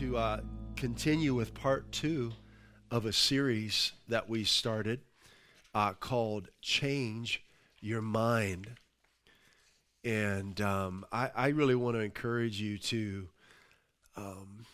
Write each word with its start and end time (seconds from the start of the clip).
To 0.00 0.16
uh, 0.16 0.40
continue 0.76 1.34
with 1.34 1.52
part 1.52 1.92
two 1.92 2.32
of 2.90 3.04
a 3.04 3.12
series 3.12 3.92
that 4.08 4.30
we 4.30 4.44
started 4.44 4.98
uh, 5.74 5.92
called 5.92 6.48
Change 6.62 7.44
Your 7.82 8.00
Mind. 8.00 8.70
And 10.02 10.58
um, 10.62 11.04
I, 11.12 11.30
I, 11.36 11.48
really 11.48 11.74
want 11.74 11.96
to 11.96 12.00
encourage 12.00 12.58
you 12.58 12.78
to 12.78 13.28
um, 14.16 14.64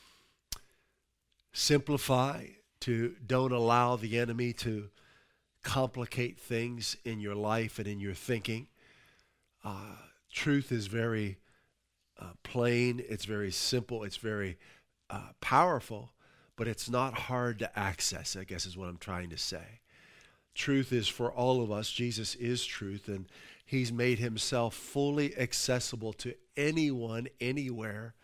simplify, 1.52 2.46
to 2.82 3.16
don't 3.26 3.50
allow 3.50 3.96
the 3.96 4.20
enemy 4.20 4.52
to 4.52 4.90
complicate 5.64 6.38
things 6.38 6.96
in 7.04 7.18
your 7.18 7.34
life 7.34 7.80
and 7.80 7.88
in 7.88 7.98
your 7.98 8.14
thinking. 8.14 8.68
Uh, 9.64 9.96
truth 10.32 10.70
is 10.70 10.86
very 10.86 11.38
uh, 12.20 12.30
plain, 12.44 13.02
it's 13.08 13.24
very 13.24 13.50
simple, 13.50 14.04
it's 14.04 14.18
very 14.18 14.56
uh, 15.10 15.28
powerful, 15.40 16.12
but 16.56 16.68
it's 16.68 16.88
not 16.88 17.14
hard 17.14 17.58
to 17.60 17.78
access, 17.78 18.36
I 18.36 18.44
guess 18.44 18.66
is 18.66 18.76
what 18.76 18.88
I'm 18.88 18.98
trying 18.98 19.30
to 19.30 19.38
say. 19.38 19.80
Truth 20.54 20.92
is 20.92 21.06
for 21.06 21.30
all 21.30 21.62
of 21.62 21.70
us. 21.70 21.90
Jesus 21.90 22.34
is 22.36 22.64
truth, 22.64 23.08
and 23.08 23.26
He's 23.64 23.92
made 23.92 24.18
Himself 24.18 24.74
fully 24.74 25.36
accessible 25.36 26.12
to 26.14 26.34
anyone, 26.56 27.28
anywhere, 27.40 28.14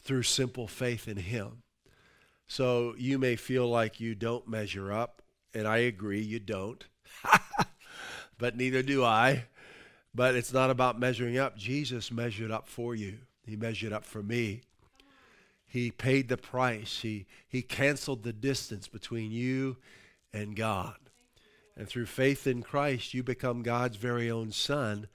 through 0.00 0.22
simple 0.22 0.68
faith 0.68 1.08
in 1.08 1.16
Him. 1.16 1.62
So 2.46 2.94
you 2.96 3.18
may 3.18 3.36
feel 3.36 3.68
like 3.68 4.00
you 4.00 4.14
don't 4.14 4.48
measure 4.48 4.92
up, 4.92 5.22
and 5.52 5.66
I 5.66 5.78
agree, 5.78 6.22
you 6.22 6.38
don't. 6.38 6.84
but 8.38 8.56
neither 8.56 8.82
do 8.82 9.04
I. 9.04 9.44
But 10.14 10.34
it's 10.34 10.52
not 10.52 10.70
about 10.70 10.98
measuring 10.98 11.38
up. 11.38 11.56
Jesus 11.56 12.10
measured 12.10 12.50
up 12.50 12.68
for 12.68 12.94
you, 12.94 13.18
He 13.44 13.56
measured 13.56 13.92
up 13.92 14.04
for 14.04 14.22
me. 14.22 14.62
He 15.68 15.90
paid 15.90 16.28
the 16.28 16.38
price. 16.38 17.00
He, 17.02 17.26
he 17.46 17.60
canceled 17.60 18.22
the 18.22 18.32
distance 18.32 18.88
between 18.88 19.30
you 19.30 19.76
and 20.32 20.56
God. 20.56 20.96
And 21.76 21.86
through 21.86 22.06
faith 22.06 22.46
in 22.46 22.62
Christ, 22.62 23.12
you 23.12 23.22
become 23.22 23.62
God's 23.62 23.96
very 23.96 24.30
own 24.30 24.50
son 24.50 25.08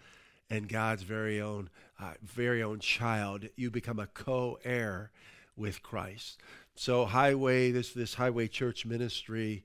and 0.49 0.69
God's 0.69 1.03
very 1.03 1.41
own, 1.41 1.69
uh, 1.99 2.13
very 2.21 2.61
own 2.61 2.79
child. 2.79 3.45
You 3.55 3.71
become 3.71 3.99
a 3.99 4.07
co-heir 4.07 5.09
with 5.57 5.81
Christ. 5.81 6.39
So, 6.75 7.05
Highway, 7.05 7.71
this 7.71 7.91
this 7.91 8.13
Highway 8.13 8.47
Church 8.47 8.85
ministry, 8.85 9.63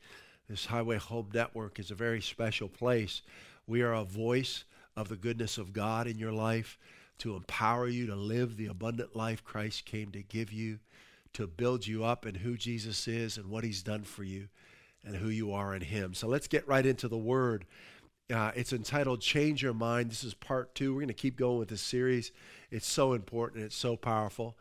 this 0.49 0.67
Highway 0.67 0.97
Home 0.97 1.29
Network 1.33 1.79
is 1.79 1.91
a 1.91 1.95
very 1.95 2.21
special 2.21 2.69
place. 2.69 3.23
We 3.67 3.83
are 3.83 3.95
a 3.95 4.05
voice 4.05 4.65
of 4.97 5.09
the 5.09 5.17
goodness 5.17 5.59
of 5.59 5.73
God 5.73 6.07
in 6.07 6.19
your 6.19 6.33
life 6.33 6.79
to 7.19 7.35
empower 7.35 7.89
you 7.89 8.07
to 8.07 8.17
live 8.17 8.57
the 8.57 8.67
abundant 8.67 9.17
life 9.17 9.45
Christ 9.45 9.85
came 9.85 10.11
to 10.13 10.23
give 10.23 10.53
you, 10.53 10.79
to 11.35 11.47
build 11.47 11.87
you 11.87 12.05
up 12.05 12.27
in 12.27 12.37
who 12.37 12.57
Jesus 12.57 13.09
is 13.09 13.37
and 13.37 13.51
what 13.51 13.65
He's 13.65 13.83
done 13.83 14.03
for 14.03 14.25
you 14.25 14.49
and 15.05 15.17
who 15.17 15.29
you 15.29 15.53
are 15.53 15.75
in 15.75 15.83
Him. 15.83 16.15
So 16.15 16.29
let's 16.29 16.49
get 16.49 16.67
right 16.67 16.85
into 16.85 17.09
the 17.09 17.19
Word. 17.19 17.65
Uh, 18.33 18.53
it's 18.55 18.73
entitled 18.73 19.21
Change 19.21 19.63
Your 19.63 19.75
Mind. 19.75 20.11
This 20.11 20.23
is 20.23 20.35
part 20.35 20.75
two. 20.75 20.93
We're 20.93 21.01
going 21.01 21.09
to 21.09 21.15
keep 21.15 21.37
going 21.37 21.59
with 21.59 21.69
this 21.69 21.81
series. 21.81 22.31
It's 22.71 22.87
so 22.87 23.15
important, 23.15 23.65
it's 23.65 23.77
so 23.77 23.97
powerful. 23.97 24.57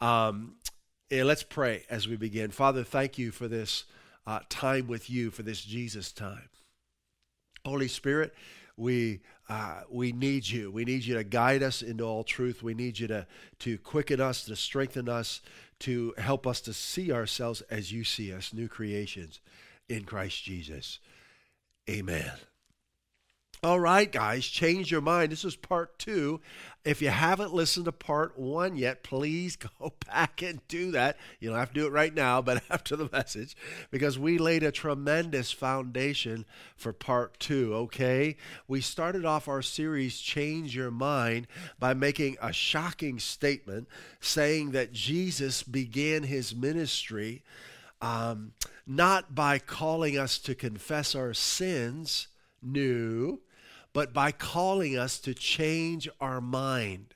Um, 0.00 0.54
and 1.10 1.26
let's 1.26 1.42
pray 1.42 1.84
as 1.90 2.08
we 2.08 2.16
begin. 2.16 2.50
Father, 2.50 2.84
thank 2.84 3.18
you 3.18 3.30
for 3.30 3.48
this 3.48 3.84
uh, 4.26 4.40
time 4.48 4.86
with 4.86 5.10
you, 5.10 5.30
for 5.30 5.42
this 5.42 5.62
Jesus 5.62 6.10
time. 6.10 6.48
Holy 7.66 7.88
Spirit, 7.88 8.34
we 8.76 9.20
uh, 9.48 9.82
we 9.90 10.12
need 10.12 10.48
you. 10.48 10.70
We 10.70 10.84
need 10.84 11.04
you 11.04 11.14
to 11.14 11.24
guide 11.24 11.62
us 11.62 11.82
into 11.82 12.04
all 12.04 12.24
truth. 12.24 12.62
We 12.62 12.74
need 12.74 12.98
you 12.98 13.06
to 13.08 13.26
to 13.60 13.78
quicken 13.78 14.20
us, 14.20 14.44
to 14.44 14.56
strengthen 14.56 15.08
us, 15.08 15.40
to 15.80 16.14
help 16.18 16.46
us 16.46 16.60
to 16.62 16.72
see 16.72 17.12
ourselves 17.12 17.60
as 17.62 17.92
you 17.92 18.04
see 18.04 18.32
us, 18.32 18.52
new 18.52 18.68
creations 18.68 19.40
in 19.88 20.04
Christ 20.04 20.42
Jesus. 20.42 21.00
Amen. 21.90 22.32
All 23.64 23.78
right, 23.78 24.10
guys, 24.10 24.44
change 24.44 24.90
your 24.90 25.00
mind. 25.00 25.30
This 25.30 25.44
is 25.44 25.54
part 25.54 25.96
two. 25.96 26.40
If 26.84 27.00
you 27.00 27.10
haven't 27.10 27.54
listened 27.54 27.84
to 27.84 27.92
part 27.92 28.36
one 28.36 28.74
yet, 28.74 29.04
please 29.04 29.54
go 29.78 29.92
back 30.04 30.42
and 30.42 30.66
do 30.66 30.90
that. 30.90 31.16
You 31.38 31.48
don't 31.50 31.60
have 31.60 31.68
to 31.68 31.80
do 31.80 31.86
it 31.86 31.92
right 31.92 32.12
now, 32.12 32.42
but 32.42 32.64
after 32.70 32.96
the 32.96 33.08
message, 33.12 33.56
because 33.92 34.18
we 34.18 34.36
laid 34.36 34.64
a 34.64 34.72
tremendous 34.72 35.52
foundation 35.52 36.44
for 36.74 36.92
part 36.92 37.38
two, 37.38 37.72
okay? 37.72 38.36
We 38.66 38.80
started 38.80 39.24
off 39.24 39.46
our 39.46 39.62
series, 39.62 40.18
Change 40.18 40.74
Your 40.74 40.90
Mind, 40.90 41.46
by 41.78 41.94
making 41.94 42.38
a 42.42 42.52
shocking 42.52 43.20
statement 43.20 43.86
saying 44.18 44.72
that 44.72 44.92
Jesus 44.92 45.62
began 45.62 46.24
his 46.24 46.52
ministry 46.52 47.44
um, 48.00 48.54
not 48.88 49.36
by 49.36 49.60
calling 49.60 50.18
us 50.18 50.38
to 50.40 50.56
confess 50.56 51.14
our 51.14 51.32
sins, 51.32 52.26
new, 52.60 53.38
but 53.92 54.12
by 54.12 54.32
calling 54.32 54.96
us 54.96 55.18
to 55.20 55.34
change 55.34 56.08
our 56.20 56.40
mind. 56.40 57.14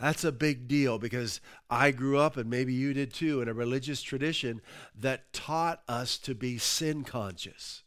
That's 0.00 0.24
a 0.24 0.32
big 0.32 0.66
deal 0.66 0.98
because 0.98 1.40
I 1.70 1.90
grew 1.90 2.18
up, 2.18 2.36
and 2.36 2.50
maybe 2.50 2.74
you 2.74 2.92
did 2.92 3.12
too, 3.12 3.40
in 3.40 3.48
a 3.48 3.54
religious 3.54 4.02
tradition 4.02 4.60
that 4.98 5.32
taught 5.32 5.82
us 5.88 6.18
to 6.18 6.34
be 6.34 6.58
sin 6.58 7.04
conscious, 7.04 7.84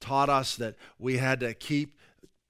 taught 0.00 0.30
us 0.30 0.56
that 0.56 0.76
we 0.98 1.18
had 1.18 1.40
to 1.40 1.52
keep 1.54 1.96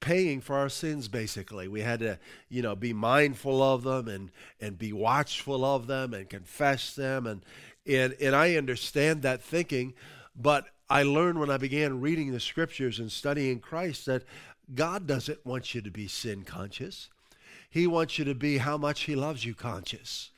paying 0.01 0.41
for 0.41 0.57
our 0.57 0.71
sins 0.71 1.09
basically 1.09 1.69
we 1.69 1.83
had 1.83 2.01
to 2.01 2.19
you 2.49 2.63
know 2.63 2.75
be 2.75 2.93
mindful 2.93 3.63
of 3.63 3.83
them 3.83 4.09
and 4.09 4.31
and 4.59 4.79
be 4.79 4.95
watchful 4.95 5.63
of 5.63 5.87
them 5.87 6.15
and 6.15 6.31
confess 6.31 6.95
them 6.95 7.27
and 7.27 7.45
and 7.87 8.17
and 8.19 8.35
I 8.35 8.57
understand 8.57 9.21
that 9.23 9.43
thinking 9.43 9.93
but 10.35 10.65
I 10.91 11.05
learned 11.05 11.39
when 11.39 11.51
I 11.51 11.57
began 11.57 12.01
reading 12.01 12.33
the 12.33 12.41
scriptures 12.41 12.99
and 12.99 13.13
studying 13.13 13.61
Christ 13.61 14.07
that 14.07 14.25
God 14.75 15.07
doesn't 15.07 15.47
want 15.47 15.73
you 15.73 15.81
to 15.83 15.91
be 15.91 16.09
sin 16.09 16.43
conscious. 16.43 17.09
He 17.71 17.87
wants 17.87 18.19
you 18.19 18.25
to 18.25 18.35
be 18.35 18.59
how 18.59 18.77
much 18.77 19.03
He 19.03 19.15
loves 19.15 19.45
you 19.45 19.55
conscious. 19.55 20.33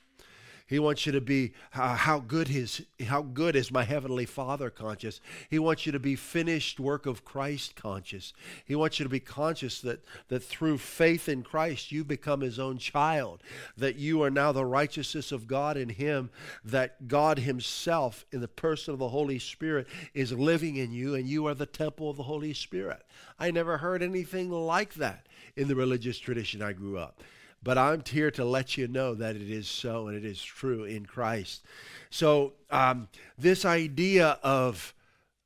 He 0.72 0.78
wants 0.78 1.04
you 1.04 1.12
to 1.12 1.20
be 1.20 1.52
uh, 1.74 1.96
how 1.96 2.18
good 2.18 2.48
his 2.48 2.80
how 3.04 3.20
good 3.20 3.56
is 3.56 3.70
my 3.70 3.84
heavenly 3.84 4.24
Father 4.24 4.70
conscious. 4.70 5.20
He 5.50 5.58
wants 5.58 5.84
you 5.84 5.92
to 5.92 5.98
be 5.98 6.16
finished 6.16 6.80
work 6.80 7.04
of 7.04 7.26
Christ 7.26 7.76
conscious. 7.76 8.32
He 8.64 8.74
wants 8.74 8.98
you 8.98 9.04
to 9.04 9.10
be 9.10 9.20
conscious 9.20 9.82
that 9.82 10.02
that 10.28 10.42
through 10.42 10.78
faith 10.78 11.28
in 11.28 11.42
Christ 11.42 11.92
you 11.92 12.04
become 12.04 12.40
his 12.40 12.58
own 12.58 12.78
child, 12.78 13.42
that 13.76 13.96
you 13.96 14.22
are 14.22 14.30
now 14.30 14.50
the 14.50 14.64
righteousness 14.64 15.30
of 15.30 15.46
God 15.46 15.76
in 15.76 15.90
him, 15.90 16.30
that 16.64 17.06
God 17.06 17.40
himself 17.40 18.24
in 18.32 18.40
the 18.40 18.48
person 18.48 18.94
of 18.94 18.98
the 18.98 19.10
Holy 19.10 19.38
Spirit 19.38 19.86
is 20.14 20.32
living 20.32 20.76
in 20.76 20.90
you 20.90 21.14
and 21.14 21.28
you 21.28 21.46
are 21.48 21.54
the 21.54 21.66
temple 21.66 22.08
of 22.08 22.16
the 22.16 22.22
Holy 22.22 22.54
Spirit. 22.54 23.04
I 23.38 23.50
never 23.50 23.76
heard 23.76 24.02
anything 24.02 24.50
like 24.50 24.94
that 24.94 25.26
in 25.54 25.68
the 25.68 25.76
religious 25.76 26.18
tradition 26.18 26.62
I 26.62 26.72
grew 26.72 26.96
up. 26.96 27.20
But 27.62 27.78
I'm 27.78 28.02
here 28.04 28.30
to 28.32 28.44
let 28.44 28.76
you 28.76 28.88
know 28.88 29.14
that 29.14 29.36
it 29.36 29.50
is 29.50 29.68
so 29.68 30.08
and 30.08 30.16
it 30.16 30.24
is 30.24 30.42
true 30.42 30.84
in 30.84 31.06
Christ. 31.06 31.62
So, 32.10 32.54
um, 32.70 33.08
this 33.38 33.64
idea 33.64 34.38
of 34.42 34.94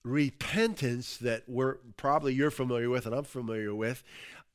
repentance 0.02 1.16
that 1.18 1.42
we're 1.46 1.76
probably 1.96 2.32
you're 2.32 2.50
familiar 2.50 2.88
with 2.88 3.06
and 3.06 3.14
I'm 3.14 3.24
familiar 3.24 3.74
with, 3.74 4.02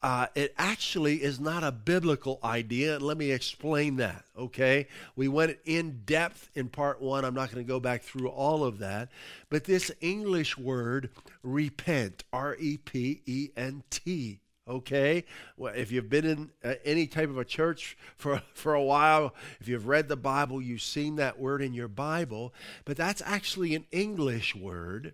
uh, 0.03 0.25
it 0.33 0.53
actually 0.57 1.21
is 1.21 1.39
not 1.39 1.63
a 1.63 1.71
biblical 1.71 2.39
idea. 2.43 2.95
And 2.95 3.03
let 3.03 3.17
me 3.17 3.31
explain 3.31 3.97
that, 3.97 4.25
okay? 4.35 4.87
We 5.15 5.27
went 5.27 5.57
in 5.65 6.01
depth 6.05 6.49
in 6.55 6.69
part 6.69 7.01
one. 7.01 7.23
I'm 7.23 7.35
not 7.35 7.51
going 7.51 7.63
to 7.63 7.67
go 7.67 7.79
back 7.79 8.01
through 8.01 8.29
all 8.29 8.63
of 8.63 8.79
that. 8.79 9.09
But 9.49 9.65
this 9.65 9.91
English 10.01 10.57
word, 10.57 11.11
repent, 11.43 12.23
R 12.33 12.55
E 12.59 12.77
P 12.77 13.21
E 13.27 13.49
N 13.55 13.83
T, 13.91 14.39
okay 14.71 15.25
well, 15.57 15.73
if 15.75 15.91
you've 15.91 16.09
been 16.09 16.25
in 16.25 16.49
uh, 16.63 16.75
any 16.85 17.05
type 17.05 17.29
of 17.29 17.37
a 17.37 17.45
church 17.45 17.97
for, 18.15 18.41
for 18.53 18.73
a 18.73 18.83
while 18.83 19.35
if 19.59 19.67
you've 19.67 19.87
read 19.87 20.07
the 20.07 20.15
bible 20.15 20.61
you've 20.61 20.81
seen 20.81 21.17
that 21.17 21.39
word 21.39 21.61
in 21.61 21.73
your 21.73 21.87
bible 21.87 22.53
but 22.85 22.97
that's 22.97 23.21
actually 23.25 23.75
an 23.75 23.85
english 23.91 24.55
word 24.55 25.13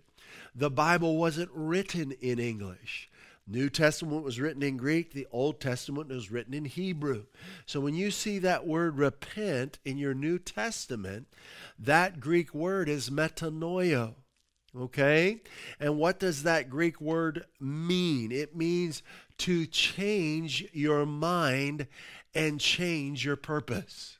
the 0.54 0.70
bible 0.70 1.16
wasn't 1.16 1.50
written 1.52 2.12
in 2.20 2.38
english 2.38 3.10
New 3.50 3.70
Testament 3.70 4.22
was 4.22 4.38
written 4.38 4.62
in 4.62 4.76
Greek, 4.76 5.12
the 5.14 5.26
Old 5.32 5.58
Testament 5.58 6.08
was 6.08 6.30
written 6.30 6.52
in 6.52 6.66
Hebrew. 6.66 7.24
So 7.64 7.80
when 7.80 7.94
you 7.94 8.10
see 8.10 8.38
that 8.40 8.66
word 8.66 8.98
repent 8.98 9.78
in 9.86 9.96
your 9.96 10.12
New 10.12 10.38
Testament, 10.38 11.28
that 11.78 12.20
Greek 12.20 12.52
word 12.52 12.90
is 12.90 13.08
metanoia. 13.08 14.14
Okay? 14.76 15.42
And 15.80 15.98
what 15.98 16.18
does 16.18 16.42
that 16.42 16.70
Greek 16.70 17.00
word 17.00 17.46
mean? 17.60 18.32
It 18.32 18.56
means 18.56 19.02
to 19.38 19.66
change 19.66 20.66
your 20.72 21.06
mind 21.06 21.86
and 22.34 22.60
change 22.60 23.24
your 23.24 23.36
purpose. 23.36 24.18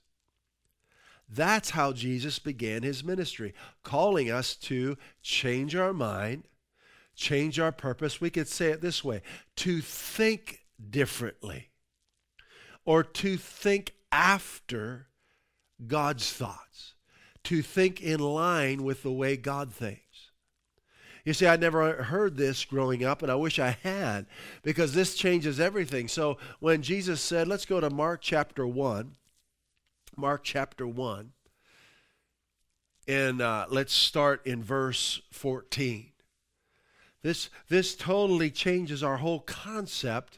That's 1.28 1.70
how 1.70 1.92
Jesus 1.92 2.38
began 2.38 2.82
his 2.82 3.04
ministry, 3.04 3.52
calling 3.82 4.30
us 4.30 4.56
to 4.56 4.96
change 5.22 5.76
our 5.76 5.92
mind, 5.92 6.44
change 7.14 7.60
our 7.60 7.72
purpose. 7.72 8.20
We 8.20 8.30
could 8.30 8.48
say 8.48 8.70
it 8.70 8.80
this 8.80 9.04
way 9.04 9.20
to 9.56 9.80
think 9.82 10.60
differently 10.90 11.68
or 12.86 13.02
to 13.02 13.36
think 13.36 13.92
after 14.10 15.08
God's 15.86 16.32
thoughts, 16.32 16.94
to 17.44 17.60
think 17.60 18.00
in 18.00 18.20
line 18.20 18.82
with 18.82 19.02
the 19.02 19.12
way 19.12 19.36
God 19.36 19.72
thinks. 19.72 20.07
You 21.28 21.34
see, 21.34 21.46
I 21.46 21.56
never 21.56 22.04
heard 22.04 22.38
this 22.38 22.64
growing 22.64 23.04
up, 23.04 23.20
and 23.20 23.30
I 23.30 23.34
wish 23.34 23.58
I 23.58 23.76
had, 23.82 24.24
because 24.62 24.94
this 24.94 25.14
changes 25.14 25.60
everything. 25.60 26.08
So 26.08 26.38
when 26.58 26.80
Jesus 26.80 27.20
said, 27.20 27.46
let's 27.46 27.66
go 27.66 27.80
to 27.80 27.90
Mark 27.90 28.22
chapter 28.22 28.66
1, 28.66 29.14
Mark 30.16 30.40
chapter 30.42 30.86
1, 30.86 31.32
and 33.08 33.42
uh, 33.42 33.66
let's 33.68 33.92
start 33.92 34.46
in 34.46 34.62
verse 34.64 35.20
14. 35.30 36.12
This, 37.20 37.50
this 37.68 37.94
totally 37.94 38.50
changes 38.50 39.02
our 39.02 39.18
whole 39.18 39.40
concept 39.40 40.37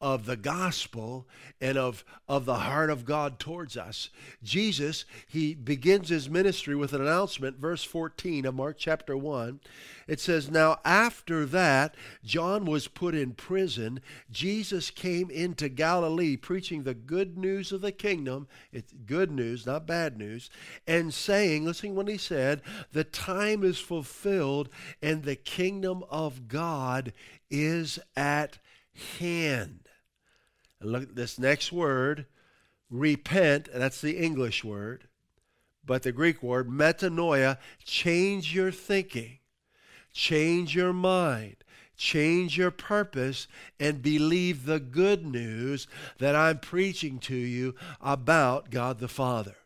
of 0.00 0.26
the 0.26 0.36
gospel 0.36 1.26
and 1.60 1.76
of, 1.76 2.04
of 2.28 2.44
the 2.44 2.54
heart 2.54 2.88
of 2.88 3.04
God 3.04 3.40
towards 3.40 3.76
us. 3.76 4.10
Jesus, 4.44 5.04
he 5.26 5.54
begins 5.54 6.08
his 6.08 6.30
ministry 6.30 6.76
with 6.76 6.92
an 6.92 7.00
announcement, 7.00 7.58
verse 7.58 7.82
14 7.82 8.46
of 8.46 8.54
Mark 8.54 8.76
chapter 8.78 9.16
1. 9.16 9.58
It 10.06 10.20
says, 10.20 10.50
Now 10.50 10.78
after 10.84 11.44
that, 11.46 11.96
John 12.24 12.64
was 12.64 12.86
put 12.86 13.16
in 13.16 13.32
prison. 13.32 14.00
Jesus 14.30 14.90
came 14.90 15.30
into 15.30 15.68
Galilee 15.68 16.36
preaching 16.36 16.84
the 16.84 16.94
good 16.94 17.36
news 17.36 17.72
of 17.72 17.80
the 17.80 17.92
kingdom. 17.92 18.46
It's 18.72 18.92
good 18.92 19.32
news, 19.32 19.66
not 19.66 19.86
bad 19.86 20.16
news. 20.16 20.48
And 20.86 21.12
saying, 21.12 21.64
listen 21.64 21.96
what 21.96 22.08
he 22.08 22.18
said, 22.18 22.62
the 22.92 23.04
time 23.04 23.64
is 23.64 23.78
fulfilled 23.78 24.68
and 25.02 25.24
the 25.24 25.36
kingdom 25.36 26.04
of 26.08 26.46
God 26.46 27.12
is 27.50 27.98
at 28.16 28.58
hand. 29.18 29.87
And 30.80 30.92
look 30.92 31.02
at 31.02 31.16
this 31.16 31.38
next 31.38 31.72
word, 31.72 32.26
repent, 32.90 33.68
that's 33.72 34.00
the 34.00 34.16
English 34.16 34.64
word, 34.64 35.08
but 35.84 36.02
the 36.02 36.12
Greek 36.12 36.42
word, 36.42 36.68
metanoia, 36.68 37.58
change 37.84 38.54
your 38.54 38.70
thinking, 38.70 39.38
change 40.12 40.74
your 40.74 40.92
mind, 40.92 41.56
change 41.96 42.56
your 42.56 42.70
purpose, 42.70 43.48
and 43.80 44.02
believe 44.02 44.64
the 44.64 44.80
good 44.80 45.26
news 45.26 45.88
that 46.18 46.36
I'm 46.36 46.58
preaching 46.60 47.18
to 47.20 47.34
you 47.34 47.74
about 48.00 48.70
God 48.70 48.98
the 48.98 49.08
Father. 49.08 49.56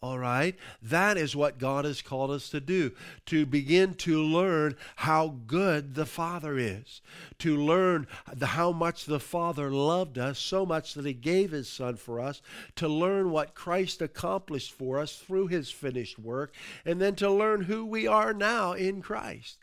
All 0.00 0.18
right? 0.18 0.56
That 0.80 1.16
is 1.16 1.34
what 1.34 1.58
God 1.58 1.84
has 1.84 2.02
called 2.02 2.30
us 2.30 2.48
to 2.50 2.60
do. 2.60 2.92
To 3.26 3.44
begin 3.44 3.94
to 3.94 4.22
learn 4.22 4.76
how 4.96 5.34
good 5.48 5.96
the 5.96 6.06
Father 6.06 6.56
is. 6.56 7.00
To 7.40 7.56
learn 7.56 8.06
how 8.40 8.70
much 8.70 9.06
the 9.06 9.18
Father 9.18 9.72
loved 9.72 10.16
us, 10.16 10.38
so 10.38 10.64
much 10.64 10.94
that 10.94 11.04
He 11.04 11.14
gave 11.14 11.50
His 11.50 11.68
Son 11.68 11.96
for 11.96 12.20
us. 12.20 12.40
To 12.76 12.86
learn 12.86 13.32
what 13.32 13.56
Christ 13.56 14.00
accomplished 14.00 14.70
for 14.70 15.00
us 15.00 15.16
through 15.16 15.48
His 15.48 15.72
finished 15.72 16.16
work. 16.16 16.54
And 16.84 17.00
then 17.00 17.16
to 17.16 17.28
learn 17.28 17.62
who 17.62 17.84
we 17.84 18.06
are 18.06 18.32
now 18.32 18.74
in 18.74 19.02
Christ. 19.02 19.58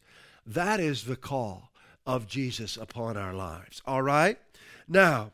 That 0.46 0.82
is 0.82 1.06
the 1.06 1.16
call 1.16 1.72
of 2.06 2.28
Jesus 2.28 2.76
upon 2.76 3.16
our 3.16 3.34
lives. 3.34 3.82
All 3.86 4.02
right? 4.02 4.38
Now, 4.86 5.32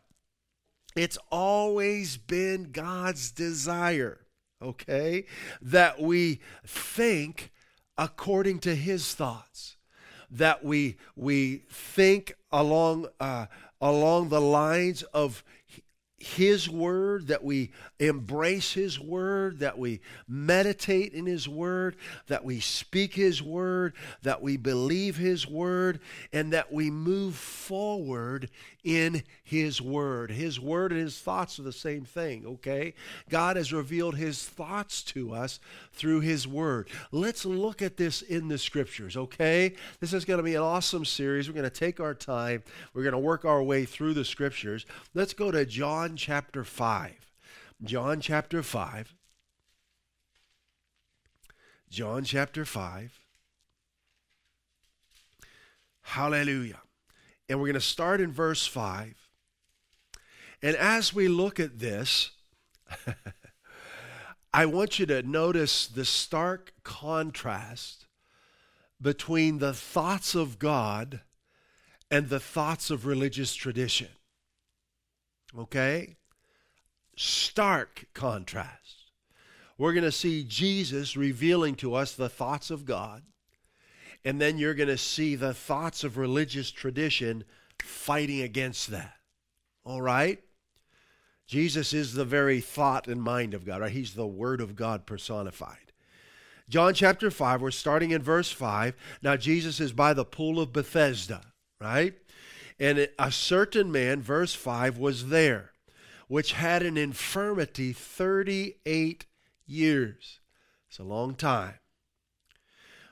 it's 0.96 1.18
always 1.32 2.18
been 2.18 2.72
God's 2.72 3.32
desire 3.32 4.20
okay? 4.62 5.26
That 5.62 6.02
we 6.02 6.40
think 6.66 7.52
according 7.98 8.60
to 8.60 8.76
his 8.76 9.14
thoughts. 9.14 9.78
That 10.30 10.64
we 10.64 10.98
we 11.16 11.64
think 11.70 12.34
along 12.52 13.08
uh, 13.20 13.48
along 13.82 14.30
the 14.30 14.42
lines 14.42 15.04
of 15.04 15.44
his 16.22 16.70
word, 16.70 17.28
that 17.28 17.44
we 17.44 17.72
embrace 18.00 18.74
His 18.74 19.00
word, 19.00 19.60
that 19.60 19.78
we 19.78 20.02
meditate 20.28 21.14
in 21.14 21.26
His 21.26 21.48
word, 21.48 21.96
that 22.28 22.44
we 22.44 22.60
speak 22.60 23.16
His 23.16 23.42
word, 23.42 23.94
that 24.22 24.42
we 24.42 24.58
believe 24.58 25.18
His 25.18 25.48
word, 25.48 26.00
and 26.32 26.54
that 26.54 26.72
we 26.72 26.92
move 26.92 27.36
forward 27.36 28.50
in 28.84 29.24
His 29.44 29.82
word. 29.82 30.32
His 30.32 30.60
word 30.60 30.92
and 30.92 31.02
His 31.02 31.20
thoughts 31.20 31.60
are 31.60 31.64
the 31.64 31.72
same 31.72 32.06
thing, 32.06 32.46
okay? 32.46 32.94
God 33.30 33.56
has 33.56 33.74
revealed 33.74 34.16
His 34.16 34.44
thoughts 34.44 35.04
to 35.04 35.34
us 35.34 35.60
through 35.94 36.22
His 36.22 36.48
word. 36.48 36.90
Let's 37.12 37.46
look 37.46 37.82
at 37.82 37.98
this 37.98 38.22
in 38.22 38.48
the 38.48 38.58
scriptures, 38.58 39.18
okay? 39.18 39.74
This 40.00 40.14
is 40.14 40.26
going 40.26 40.38
to 40.38 40.44
be 40.44 40.56
an 40.56 40.62
awesome 40.62 41.06
series. 41.06 41.48
We're 41.48 41.56
going 41.56 41.64
to 41.64 41.70
take 41.70 42.00
our 42.00 42.16
time, 42.16 42.64
we're 42.94 43.04
going 43.04 43.14
to 43.14 43.20
work 43.20 43.46
our 43.46 43.62
way 43.62 43.86
through 43.86 44.14
the 44.14 44.26
scriptures. 44.26 44.86
Let's 45.14 45.34
go 45.34 45.52
to 45.52 45.66
John 45.66 46.11
chapter 46.16 46.64
5. 46.64 47.14
John 47.84 48.22
chapter 48.22 48.62
5. 48.62 49.16
John 51.90 52.24
chapter 52.24 52.66
5. 52.66 53.20
Hallelujah. 56.02 56.82
And 57.50 57.60
we're 57.60 57.68
going 57.68 57.74
to 57.74 57.82
start 57.82 58.22
in 58.22 58.32
verse 58.32 58.66
5. 58.66 59.16
And 60.62 60.76
as 60.76 61.14
we 61.14 61.28
look 61.28 61.60
at 61.60 61.80
this, 61.80 62.32
I 64.54 64.66
want 64.66 65.00
you 65.00 65.06
to 65.08 65.24
notice 65.24 65.88
the 65.88 66.06
stark 66.06 66.74
contrast 66.84 68.06
between 69.02 69.58
the 69.58 69.74
thoughts 69.74 70.36
of 70.36 70.60
God 70.60 71.22
and 72.12 72.30
the 72.30 72.40
thoughts 72.40 72.92
of 72.92 73.06
religious 73.06 73.56
tradition. 73.56 74.10
Okay? 75.58 76.18
stark 77.22 78.06
contrast. 78.14 79.06
We're 79.78 79.94
going 79.94 80.04
to 80.04 80.12
see 80.12 80.44
Jesus 80.44 81.18
revealing 81.18 81.76
to 81.76 81.96
us 81.96 82.14
the 82.14 82.30
thoughts 82.30 82.70
of 82.70 82.86
God, 82.86 83.24
and 84.24 84.40
then 84.40 84.58
you're 84.58 84.74
going 84.74 84.90
to 84.90 84.98
see 84.98 85.36
the 85.36 85.54
thoughts 85.54 86.04
of 86.04 86.18
religious 86.18 86.72
tradition 86.72 87.44
fighting 87.82 88.42
against 88.42 88.92
that. 88.92 89.14
All 89.84 90.02
right? 90.02 90.40
Jesus 91.48 91.94
is 91.94 92.14
the 92.14 92.26
very 92.26 92.62
thought 92.62 93.08
and 93.08 93.22
mind 93.22 93.54
of 93.54 93.66
God, 93.66 93.82
right? 93.82 93.92
He's 93.92 94.14
the 94.14 94.28
Word 94.28 94.62
of 94.62 94.76
God 94.76 95.06
personified. 95.06 95.92
John 96.70 96.94
chapter 96.94 97.30
5, 97.30 97.62
we're 97.62 97.72
starting 97.72 98.12
in 98.12 98.22
verse 98.22 98.52
5. 98.52 98.96
Now, 99.22 99.36
Jesus 99.36 99.80
is 99.80 99.92
by 99.92 100.14
the 100.14 100.24
pool 100.24 100.60
of 100.60 100.72
Bethesda, 100.72 101.42
right? 101.82 102.14
And 102.82 103.08
a 103.20 103.32
certain 103.32 103.92
man, 103.92 104.22
verse 104.22 104.54
5, 104.54 104.98
was 104.98 105.30
there 105.30 105.72
which 106.32 106.54
had 106.54 106.82
an 106.82 106.96
infirmity 106.96 107.92
38 107.92 109.26
years. 109.66 110.40
It's 110.88 110.98
a 110.98 111.04
long 111.04 111.36
time. 111.36 111.74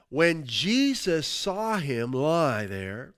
When 0.08 0.46
Jesus 0.46 1.28
saw 1.28 1.80
him 1.80 2.14
lie 2.14 2.66
there 2.66 3.16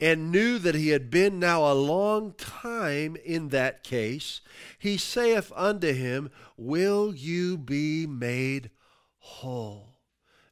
and 0.00 0.32
knew 0.32 0.58
that 0.58 0.74
he 0.74 0.88
had 0.88 1.10
been 1.10 1.38
now 1.38 1.70
a 1.70 1.74
long 1.74 2.32
time 2.32 3.14
in 3.22 3.50
that 3.50 3.84
case, 3.84 4.40
he 4.78 4.96
saith 4.96 5.52
unto 5.54 5.92
him, 5.92 6.30
Will 6.56 7.14
you 7.14 7.58
be 7.58 8.06
made 8.06 8.70
whole? 9.18 9.98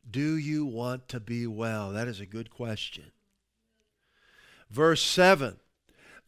Do 0.08 0.36
you 0.36 0.66
want 0.66 1.08
to 1.08 1.20
be 1.20 1.46
well? 1.46 1.90
That 1.90 2.06
is 2.06 2.20
a 2.20 2.26
good 2.26 2.50
question. 2.50 3.12
Verse 4.70 5.02
7 5.02 5.58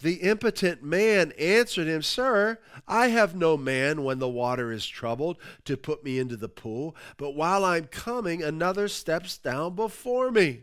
the 0.00 0.16
impotent 0.16 0.82
man 0.82 1.32
answered 1.38 1.86
him, 1.86 2.00
Sir, 2.00 2.58
I 2.88 3.08
have 3.08 3.34
no 3.34 3.56
man 3.56 4.02
when 4.02 4.18
the 4.18 4.28
water 4.28 4.72
is 4.72 4.86
troubled 4.86 5.36
to 5.66 5.76
put 5.76 6.02
me 6.02 6.18
into 6.18 6.36
the 6.36 6.48
pool, 6.48 6.96
but 7.18 7.32
while 7.32 7.64
I'm 7.64 7.84
coming, 7.84 8.42
another 8.42 8.88
steps 8.88 9.36
down 9.36 9.74
before 9.74 10.30
me. 10.30 10.62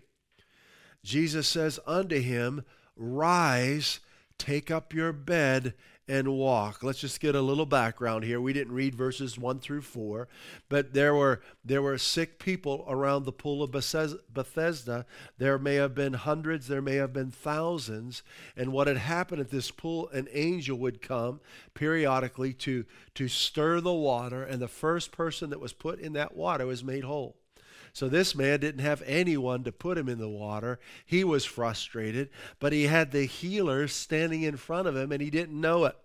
Jesus 1.04 1.48
says 1.48 1.80
unto 1.86 2.20
him, 2.20 2.64
Rise, 2.96 4.00
take 4.40 4.72
up 4.72 4.94
your 4.94 5.14
bed 5.14 5.76
and 6.08 6.30
walk. 6.30 6.84
Let's 6.84 7.00
just 7.00 7.20
get 7.20 7.36
a 7.36 7.42
little 7.42 7.66
background 7.66 8.24
here. 8.24 8.40
We 8.40 8.54
didn't 8.54 8.74
read 8.74 8.96
verses 8.96 9.38
1 9.38 9.60
through 9.60 9.82
4, 9.82 10.28
but 10.70 10.94
there 10.94 11.14
were 11.14 11.42
there 11.66 11.82
were 11.82 11.98
sick 11.98 12.40
people 12.40 12.86
around 12.88 13.26
the 13.26 13.32
pool 13.32 13.62
of 13.62 13.72
Bethesda. 13.72 15.06
There 15.38 15.58
may 15.60 15.76
have 15.76 15.94
been 15.94 16.14
hundreds, 16.14 16.68
there 16.68 16.82
may 16.82 16.96
have 16.96 17.14
been 17.14 17.32
thousands, 17.32 18.24
and 18.56 18.72
what 18.72 18.88
had 18.88 18.98
happened 18.98 19.42
at 19.42 19.52
this 19.52 19.72
pool, 19.72 20.10
an 20.10 20.28
angel 20.32 20.78
would 20.78 21.02
come 21.02 21.42
periodically 21.74 22.54
to 22.54 22.86
to 23.16 23.28
stir 23.28 23.82
the 23.82 23.94
water, 23.94 24.44
and 24.44 24.62
the 24.62 24.68
first 24.68 25.12
person 25.12 25.50
that 25.50 25.60
was 25.60 25.74
put 25.74 26.00
in 26.00 26.14
that 26.14 26.36
water 26.36 26.66
was 26.66 26.84
made 26.84 27.04
whole. 27.04 27.36
So 27.98 28.08
this 28.08 28.36
man 28.36 28.60
didn't 28.60 28.82
have 28.82 29.02
anyone 29.08 29.64
to 29.64 29.72
put 29.72 29.98
him 29.98 30.08
in 30.08 30.20
the 30.20 30.30
water. 30.30 30.80
He 31.04 31.24
was 31.24 31.46
frustrated, 31.46 32.30
but 32.60 32.72
he 32.72 32.84
had 32.84 33.10
the 33.10 33.26
healer 33.26 33.88
standing 33.88 34.44
in 34.44 34.56
front 34.56 34.88
of 34.88 34.96
him 34.96 35.12
and 35.12 35.20
he 35.20 35.32
didn't 35.32 35.60
know 35.60 35.86
it. 35.86 35.96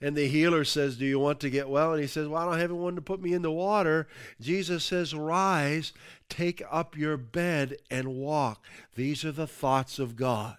And 0.00 0.16
the 0.16 0.26
healer 0.26 0.64
says, 0.64 0.96
Do 0.96 1.04
you 1.04 1.20
want 1.20 1.38
to 1.38 1.48
get 1.48 1.68
well? 1.68 1.92
And 1.92 2.00
he 2.00 2.08
says, 2.08 2.26
Well, 2.26 2.42
I 2.42 2.46
don't 2.46 2.58
have 2.58 2.72
anyone 2.72 2.96
to 2.96 3.02
put 3.02 3.22
me 3.22 3.34
in 3.34 3.42
the 3.42 3.52
water. 3.52 4.08
Jesus 4.40 4.82
says, 4.82 5.14
Rise, 5.14 5.92
take 6.28 6.60
up 6.68 6.98
your 6.98 7.16
bed, 7.16 7.76
and 7.88 8.08
walk. 8.08 8.64
These 8.96 9.24
are 9.24 9.30
the 9.30 9.46
thoughts 9.46 10.00
of 10.00 10.16
God. 10.16 10.56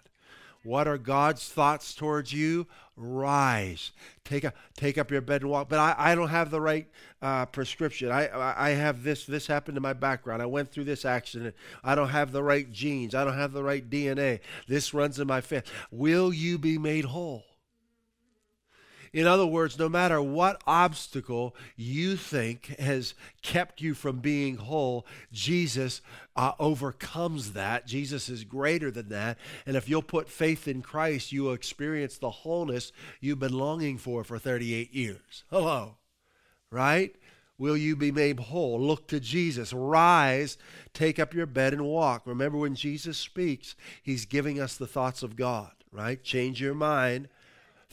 What 0.66 0.88
are 0.88 0.98
God's 0.98 1.48
thoughts 1.48 1.94
towards 1.94 2.32
you? 2.32 2.66
Rise, 2.96 3.92
take 4.24 4.44
up, 4.44 4.56
take 4.76 4.98
up 4.98 5.12
your 5.12 5.20
bed 5.20 5.42
and 5.42 5.50
walk. 5.50 5.68
But 5.68 5.78
I, 5.78 5.94
I 5.96 6.14
don't 6.16 6.30
have 6.30 6.50
the 6.50 6.60
right 6.60 6.88
uh, 7.22 7.46
prescription. 7.46 8.10
I, 8.10 8.28
I 8.56 8.70
have 8.70 9.04
this. 9.04 9.26
This 9.26 9.46
happened 9.46 9.76
to 9.76 9.80
my 9.80 9.92
background. 9.92 10.42
I 10.42 10.46
went 10.46 10.72
through 10.72 10.84
this 10.84 11.04
accident. 11.04 11.54
I 11.84 11.94
don't 11.94 12.08
have 12.08 12.32
the 12.32 12.42
right 12.42 12.70
genes. 12.72 13.14
I 13.14 13.22
don't 13.22 13.38
have 13.38 13.52
the 13.52 13.62
right 13.62 13.88
DNA. 13.88 14.40
This 14.66 14.92
runs 14.92 15.20
in 15.20 15.28
my 15.28 15.40
family. 15.40 15.66
Will 15.92 16.32
you 16.32 16.58
be 16.58 16.78
made 16.78 17.04
whole? 17.04 17.44
In 19.16 19.26
other 19.26 19.46
words, 19.46 19.78
no 19.78 19.88
matter 19.88 20.20
what 20.20 20.60
obstacle 20.66 21.56
you 21.74 22.18
think 22.18 22.66
has 22.78 23.14
kept 23.40 23.80
you 23.80 23.94
from 23.94 24.18
being 24.18 24.56
whole, 24.56 25.06
Jesus 25.32 26.02
uh, 26.36 26.52
overcomes 26.58 27.54
that. 27.54 27.86
Jesus 27.86 28.28
is 28.28 28.44
greater 28.44 28.90
than 28.90 29.08
that. 29.08 29.38
And 29.64 29.74
if 29.74 29.88
you'll 29.88 30.02
put 30.02 30.28
faith 30.28 30.68
in 30.68 30.82
Christ, 30.82 31.32
you 31.32 31.44
will 31.44 31.54
experience 31.54 32.18
the 32.18 32.28
wholeness 32.28 32.92
you've 33.18 33.38
been 33.38 33.56
longing 33.56 33.96
for 33.96 34.22
for 34.22 34.38
38 34.38 34.92
years. 34.92 35.44
Hello. 35.48 35.96
Right? 36.70 37.16
will 37.58 37.74
you 37.74 37.96
be 37.96 38.12
made 38.12 38.38
whole. 38.38 38.78
Look 38.78 39.08
to 39.08 39.18
Jesus. 39.18 39.72
Rise, 39.72 40.58
take 40.92 41.18
up 41.18 41.32
your 41.32 41.46
bed, 41.46 41.72
and 41.72 41.86
walk. 41.86 42.26
Remember, 42.26 42.58
when 42.58 42.74
Jesus 42.74 43.16
speaks, 43.16 43.74
he's 44.02 44.26
giving 44.26 44.60
us 44.60 44.76
the 44.76 44.86
thoughts 44.86 45.22
of 45.22 45.36
God, 45.36 45.72
right? 45.90 46.22
Change 46.22 46.60
your 46.60 46.74
mind, 46.74 47.30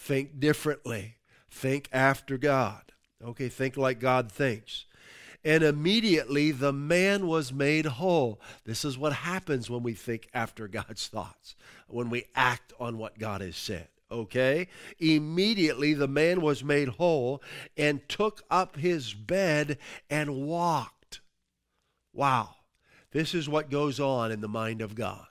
Think 0.03 0.41
differently. 0.41 1.15
Think 1.49 1.87
after 1.93 2.37
God. 2.37 2.91
Okay, 3.23 3.47
think 3.47 3.77
like 3.77 4.01
God 4.01 4.29
thinks. 4.29 4.83
And 5.45 5.63
immediately 5.63 6.51
the 6.51 6.73
man 6.73 7.25
was 7.25 7.53
made 7.53 7.85
whole. 7.85 8.41
This 8.65 8.83
is 8.83 8.97
what 8.97 9.13
happens 9.13 9.69
when 9.69 9.81
we 9.81 9.93
think 9.93 10.27
after 10.33 10.67
God's 10.67 11.07
thoughts, 11.07 11.55
when 11.87 12.09
we 12.09 12.25
act 12.35 12.73
on 12.81 12.97
what 12.97 13.17
God 13.17 13.39
has 13.39 13.55
said. 13.55 13.87
Okay? 14.11 14.67
Immediately 14.99 15.93
the 15.93 16.09
man 16.09 16.41
was 16.41 16.65
made 16.65 16.89
whole 16.89 17.41
and 17.77 18.07
took 18.09 18.43
up 18.51 18.75
his 18.75 19.13
bed 19.13 19.77
and 20.09 20.45
walked. 20.45 21.21
Wow. 22.11 22.55
This 23.11 23.33
is 23.33 23.47
what 23.47 23.69
goes 23.69 24.01
on 24.01 24.33
in 24.33 24.41
the 24.41 24.49
mind 24.49 24.81
of 24.81 24.95
God. 24.95 25.27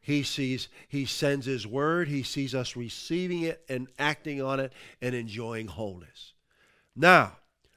He 0.00 0.22
sees, 0.22 0.68
he 0.88 1.04
sends 1.04 1.46
his 1.46 1.66
word, 1.66 2.08
he 2.08 2.22
sees 2.22 2.54
us 2.54 2.74
receiving 2.74 3.42
it 3.42 3.62
and 3.68 3.88
acting 3.98 4.40
on 4.40 4.58
it 4.58 4.72
and 5.02 5.14
enjoying 5.14 5.68
wholeness. 5.68 6.32
Now, 6.96 7.36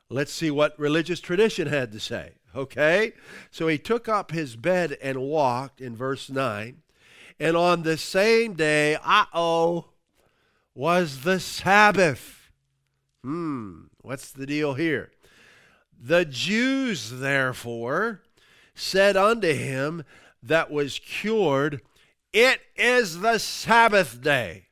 let's 0.10 0.32
see 0.32 0.50
what 0.50 0.80
religious 0.80 1.20
tradition 1.20 1.68
had 1.68 1.92
to 1.92 2.00
say. 2.00 2.34
Okay? 2.56 3.14
So 3.52 3.68
he 3.68 3.78
took 3.78 4.08
up 4.08 4.32
his 4.32 4.56
bed 4.56 4.98
and 5.02 5.22
walked 5.22 5.82
in 5.82 5.96
verse 5.96 6.30
9. 6.30 6.82
And 7.40 7.58
on 7.58 7.84
the 7.84 7.98
same 7.98 8.54
day, 8.54 8.98
uh 9.04 9.26
oh, 9.34 9.90
was 10.76 11.22
the 11.22 11.40
Sabbath. 11.40 12.52
Hmm, 13.24 13.86
what's 14.02 14.32
the 14.32 14.46
deal 14.46 14.76
here? 14.76 15.12
The 16.00 16.26
Jews, 16.26 17.10
therefore, 17.20 18.22
said 18.76 19.16
unto 19.16 19.54
him 19.54 20.04
that 20.42 20.72
was 20.72 21.00
cured, 21.00 21.82
it 22.34 22.60
is 22.76 23.20
the 23.20 23.38
Sabbath 23.38 24.22
day, 24.22 24.68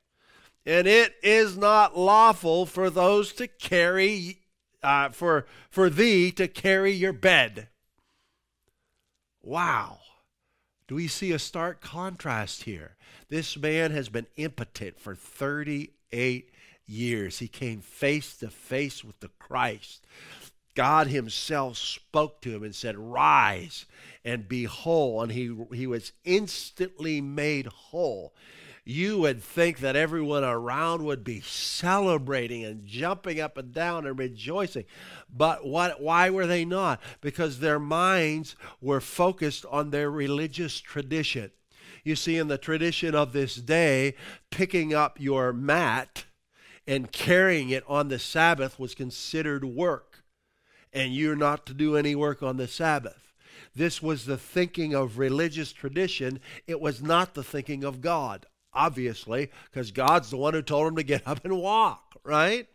and 0.65 0.88
it 0.88 1.15
is 1.24 1.56
not 1.56 1.98
lawful 1.98 2.65
for 2.65 2.89
those 2.89 3.32
to 3.34 3.48
carry, 3.48 4.39
uh, 4.84 5.10
for, 5.10 5.46
for 5.70 5.89
thee 5.89 6.32
to 6.32 6.48
carry 6.48 6.91
your 6.91 7.13
bed. 7.13 7.70
Wow. 9.44 10.00
Do 10.88 10.96
we 10.96 11.08
see 11.08 11.32
a 11.32 11.39
stark 11.39 11.82
contrast 11.82 12.63
here? 12.63 12.98
This 13.30 13.58
man 13.58 13.91
has 13.91 14.10
been 14.10 14.27
impotent 14.36 15.00
for 15.00 15.15
38 15.15 16.50
years. 16.86 17.39
He 17.39 17.48
came 17.48 17.80
face 17.80 18.36
to 18.38 18.50
face 18.50 19.03
with 19.03 19.20
the 19.22 19.30
Christ. 19.39 20.06
God 20.75 21.08
Himself 21.08 21.78
spoke 21.78 22.42
to 22.42 22.56
him 22.56 22.63
and 22.63 22.75
said, 22.75 22.98
Rise 22.98 23.86
and 24.24 24.48
be 24.48 24.66
whole. 24.66 25.22
And 25.22 25.32
he, 25.32 25.56
he 25.74 25.88
was 25.88 26.12
instantly 26.24 27.22
made 27.22 27.68
whole. 27.68 28.34
You 28.84 29.20
would 29.20 29.44
think 29.44 29.80
that 29.80 29.96
everyone 29.96 30.44
around 30.44 31.06
would 31.06 31.24
be 31.24 31.42
celebrating 31.42 32.66
and 32.66 32.86
jumping 32.86 33.40
up 33.40 33.58
and 33.58 33.72
down 33.72 34.08
and 34.08 34.18
rejoicing. 34.18 34.86
But 35.32 35.66
what, 35.68 36.01
why 36.01 36.32
were 36.32 36.48
they 36.48 36.66
not? 36.66 37.00
Because 37.22 37.60
their 37.60 37.80
minds 37.80 38.56
were 38.82 39.01
focused 39.01 39.66
on 39.70 39.92
their 39.92 40.10
religious 40.10 40.80
tradition. 40.80 41.51
You 42.04 42.16
see, 42.16 42.38
in 42.38 42.48
the 42.48 42.58
tradition 42.58 43.13
of 43.13 43.34
this 43.34 43.56
day, 43.56 44.16
picking 44.50 44.94
up 44.94 45.20
your 45.20 45.54
mat 45.54 46.25
and 46.88 47.12
carrying 47.12 47.70
it 47.70 47.84
on 47.88 48.08
the 48.08 48.18
Sabbath 48.18 48.80
was 48.80 48.96
considered 48.96 49.63
work, 49.63 50.11
and 50.93 51.13
you're 51.13 51.36
not 51.36 51.65
to 51.67 51.74
do 51.74 51.95
any 51.95 52.15
work 52.15 52.43
on 52.43 52.57
the 52.57 52.67
Sabbath. 52.67 53.31
This 53.75 54.01
was 54.01 54.25
the 54.25 54.38
thinking 54.38 54.93
of 54.93 55.17
religious 55.17 55.71
tradition. 55.71 56.39
It 56.67 56.81
was 56.81 57.01
not 57.01 57.33
the 57.33 57.43
thinking 57.43 57.83
of 57.83 58.01
God, 58.01 58.45
obviously, 58.74 59.50
because 59.71 59.91
God's 59.91 60.29
the 60.29 60.38
one 60.38 60.53
who 60.53 60.62
told 60.62 60.88
him 60.88 60.95
to 60.98 61.03
get 61.03 61.25
up 61.25 61.45
and 61.45 61.57
walk, 61.57 62.15
right? 62.24 62.67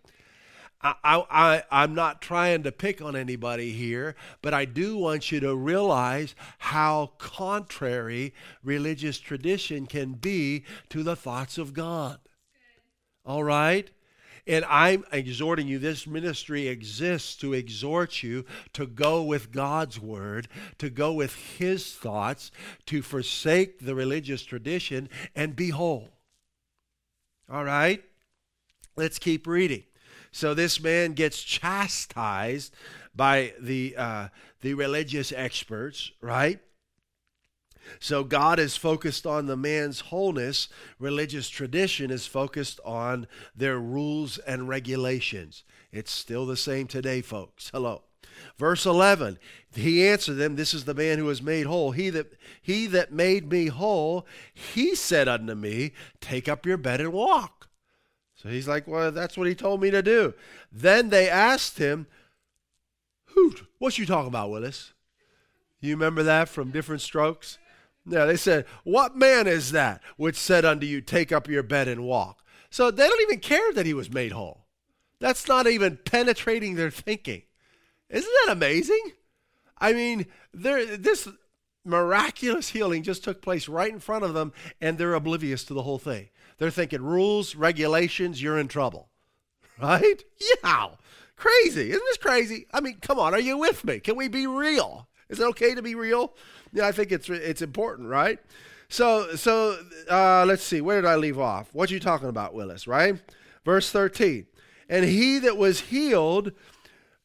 I, 0.83 1.25
I, 1.31 1.63
I'm 1.71 1.95
not 1.95 2.21
trying 2.21 2.63
to 2.63 2.73
pick 2.73 3.01
on 3.01 3.17
anybody 3.17 3.73
here, 3.73 4.15
but 4.43 4.55
I 4.55 4.67
do 4.67 4.97
want 4.97 5.33
you 5.33 5.41
to 5.41 5.57
realize 5.57 6.35
how 6.59 7.13
contrary 7.19 8.35
religious 8.63 9.19
tradition 9.19 9.87
can 9.87 10.13
be 10.13 10.65
to 10.91 11.03
the 11.03 11.17
thoughts 11.17 11.59
of 11.59 11.73
God. 11.73 12.19
All 13.25 13.43
right? 13.43 13.91
And 14.47 14.65
I'm 14.67 15.05
exhorting 15.11 15.67
you, 15.67 15.79
this 15.79 16.07
ministry 16.07 16.69
exists 16.69 17.35
to 17.37 17.53
exhort 17.53 18.23
you 18.23 18.45
to 18.75 18.87
go 18.87 19.23
with 19.23 19.51
God's 19.51 20.01
word, 20.01 20.47
to 20.79 20.89
go 20.89 21.13
with 21.13 21.35
His 21.59 21.93
thoughts, 21.93 22.53
to 22.87 23.03
forsake 23.03 23.81
the 23.85 23.95
religious 23.95 24.45
tradition 24.45 25.09
and 25.35 25.57
be 25.57 25.71
whole. 25.71 26.11
All 27.51 27.65
right? 27.65 28.05
Let's 28.95 29.19
keep 29.19 29.47
reading. 29.47 29.83
So 30.31 30.55
this 30.55 30.81
man 30.81 31.15
gets 31.15 31.43
chastised 31.43 32.75
by 33.15 33.55
the, 33.59 33.95
uh, 33.97 34.29
the 34.61 34.75
religious 34.75 35.33
experts, 35.33 36.13
right? 36.21 36.61
So 37.99 38.25
God 38.25 38.59
is 38.59 38.77
focused 38.77 39.27
on 39.27 39.47
the 39.47 39.57
man's 39.57 40.01
wholeness. 40.01 40.69
Religious 40.99 41.49
tradition 41.49 42.11
is 42.11 42.27
focused 42.27 42.81
on 42.85 43.27
their 43.55 43.79
rules 43.79 44.39
and 44.39 44.69
regulations. 44.69 45.65
It's 45.93 46.11
still 46.11 46.47
the 46.47 46.57
same 46.57 46.87
today, 46.87 47.23
folks. 47.23 47.71
Hello. 47.71 48.03
Verse 48.59 48.87
11, 48.87 49.39
he 49.75 50.07
answered 50.07 50.35
them, 50.35 50.57
This 50.57 50.75
is 50.75 50.85
the 50.85 50.95
man 50.95 51.19
who 51.19 51.25
was 51.25 51.43
made 51.43 51.67
whole. 51.67 51.93
He 51.93 52.11
that, 52.11 52.33
he 52.61 52.87
that 52.89 53.13
made 53.13 53.51
me 53.51 53.67
whole, 53.67 54.27
he 54.53 54.95
said 54.95 55.29
unto 55.29 55.55
me, 55.55 55.93
Take 56.21 56.49
up 56.49 56.67
your 56.67 56.77
bed 56.77 57.01
and 57.01 57.13
walk. 57.13 57.69
So 58.35 58.49
he's 58.49 58.69
like, 58.69 58.87
Well, 58.87 59.11
that's 59.13 59.37
what 59.37 59.47
he 59.47 59.55
told 59.55 59.81
me 59.81 59.91
to 59.91 60.03
do. 60.03 60.35
Then 60.71 61.09
they 61.11 61.29
asked 61.29 61.79
him, 61.79 62.07
Hoot, 63.29 63.67
what 63.79 63.99
you 63.99 64.07
talking 64.07 64.29
about, 64.29 64.51
Willis? 64.51 64.93
You 65.81 65.95
remember 65.95 66.23
that 66.23 66.49
from 66.49 66.71
different 66.71 67.03
strokes? 67.03 67.59
Yeah, 68.07 68.25
they 68.25 68.37
said, 68.37 68.67
What 68.85 69.17
man 69.17 69.47
is 69.47 69.73
that 69.73 70.03
which 70.17 70.37
said 70.37 70.65
unto 70.65 70.87
you, 70.87 71.01
Take 71.01 71.33
up 71.33 71.49
your 71.49 71.63
bed 71.63 71.89
and 71.89 72.05
walk? 72.05 72.43
So 72.71 72.91
they 72.91 73.09
don't 73.09 73.23
even 73.23 73.41
care 73.41 73.73
that 73.73 73.87
he 73.87 73.95
was 73.95 74.13
made 74.13 74.33
whole. 74.33 74.67
That's 75.19 75.49
not 75.49 75.67
even 75.67 75.99
penetrating 76.05 76.75
their 76.75 76.91
thinking. 76.91 77.43
Isn't 78.11 78.33
that 78.45 78.53
amazing? 78.53 79.13
I 79.79 79.93
mean, 79.93 80.27
this 80.53 81.29
miraculous 81.85 82.69
healing 82.69 83.03
just 83.03 83.25
took 83.25 83.43
place 83.43 83.69
right 83.69 83.93
in 83.93 84.01
front 84.01 84.25
of 84.25 84.35
them, 84.35 84.53
and 84.81 84.99
they're 84.99 85.15
oblivious 85.15 85.65
to 85.65 85.75
the 85.75 85.83
whole 85.83 85.99
thing. 85.99 86.29
They're 86.59 86.71
thinking 86.71 87.03
rules, 87.03 87.55
regulations, 87.55 88.43
you're 88.43 88.59
in 88.59 88.69
trouble. 88.69 89.09
Right? 89.79 90.25
Yeah. 90.65 90.89
Crazy. 91.37 91.91
Isn't 91.91 92.03
this 92.09 92.17
crazy? 92.17 92.67
I 92.73 92.81
mean, 92.81 92.97
come 93.03 93.19
on, 93.19 93.35
are 93.35 93.39
you 93.39 93.59
with 93.59 93.85
me? 93.85 94.01
Can 94.01 94.17
we 94.17 94.27
be 94.27 94.47
real? 94.47 95.07
Is 95.29 95.39
it 95.39 95.45
okay 95.49 95.75
to 95.75 95.83
be 95.83 95.95
real? 95.95 96.33
Yeah, 96.77 96.87
I 96.87 96.93
think 96.93 97.11
it's 97.11 97.31
it's 97.31 97.63
important, 97.63 98.11
right? 98.11 98.39
So 98.91 99.35
so 99.35 99.79
uh, 100.11 100.45
let's 100.47 100.63
see. 100.63 100.83
Where 100.83 101.01
did 101.01 101.09
I 101.09 101.17
leave 101.17 101.39
off? 101.39 101.71
What 101.73 101.91
are 101.91 101.95
you 101.95 102.01
talking 102.01 102.29
about, 102.29 102.53
Willis? 102.53 102.87
Right? 102.87 103.19
Verse 103.65 103.91
thirteen. 103.91 104.47
And 104.87 105.07
he 105.07 105.39
that 105.39 105.57
was 105.57 105.81
healed 105.81 106.53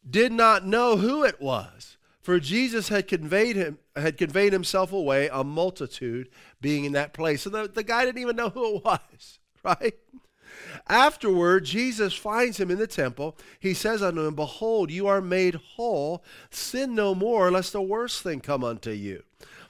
did 0.10 0.31
not 0.31 0.65
know 0.65 0.96
who 0.96 1.25
it 1.25 1.41
was, 1.41 1.98
for 2.22 2.39
Jesus 2.39 2.88
had 2.88 3.10
conveyed 3.10 3.58
him 3.58 3.77
had 3.93 4.17
conveyed 4.17 4.53
himself 4.53 4.93
away, 4.93 5.27
a 5.34 5.43
multitude 5.43 6.29
being 6.62 6.86
in 6.86 6.93
that 6.93 7.13
place. 7.13 7.41
So 7.41 7.50
the, 7.50 7.67
the 7.67 7.84
guy 7.84 8.05
didn't 8.05 8.22
even 8.22 8.38
know 8.38 8.50
who 8.50 8.77
it 8.77 8.86
was, 8.86 9.39
right? 9.65 9.96
Afterward, 10.88 11.65
Jesus 11.65 12.13
finds 12.13 12.60
him 12.60 12.72
in 12.72 12.80
the 12.80 12.88
temple. 12.88 13.38
He 13.60 13.74
says 13.74 14.01
unto 14.01 14.25
him, 14.25 14.36
Behold, 14.36 14.91
you 14.91 15.08
are 15.08 15.22
made 15.22 15.56
whole. 15.56 16.24
Sin 16.50 16.96
no 16.96 17.15
more, 17.15 17.51
lest 17.51 17.75
a 17.75 17.82
worse 17.82 18.22
thing 18.22 18.41
come 18.41 18.63
unto 18.63 18.91
you. 18.91 19.24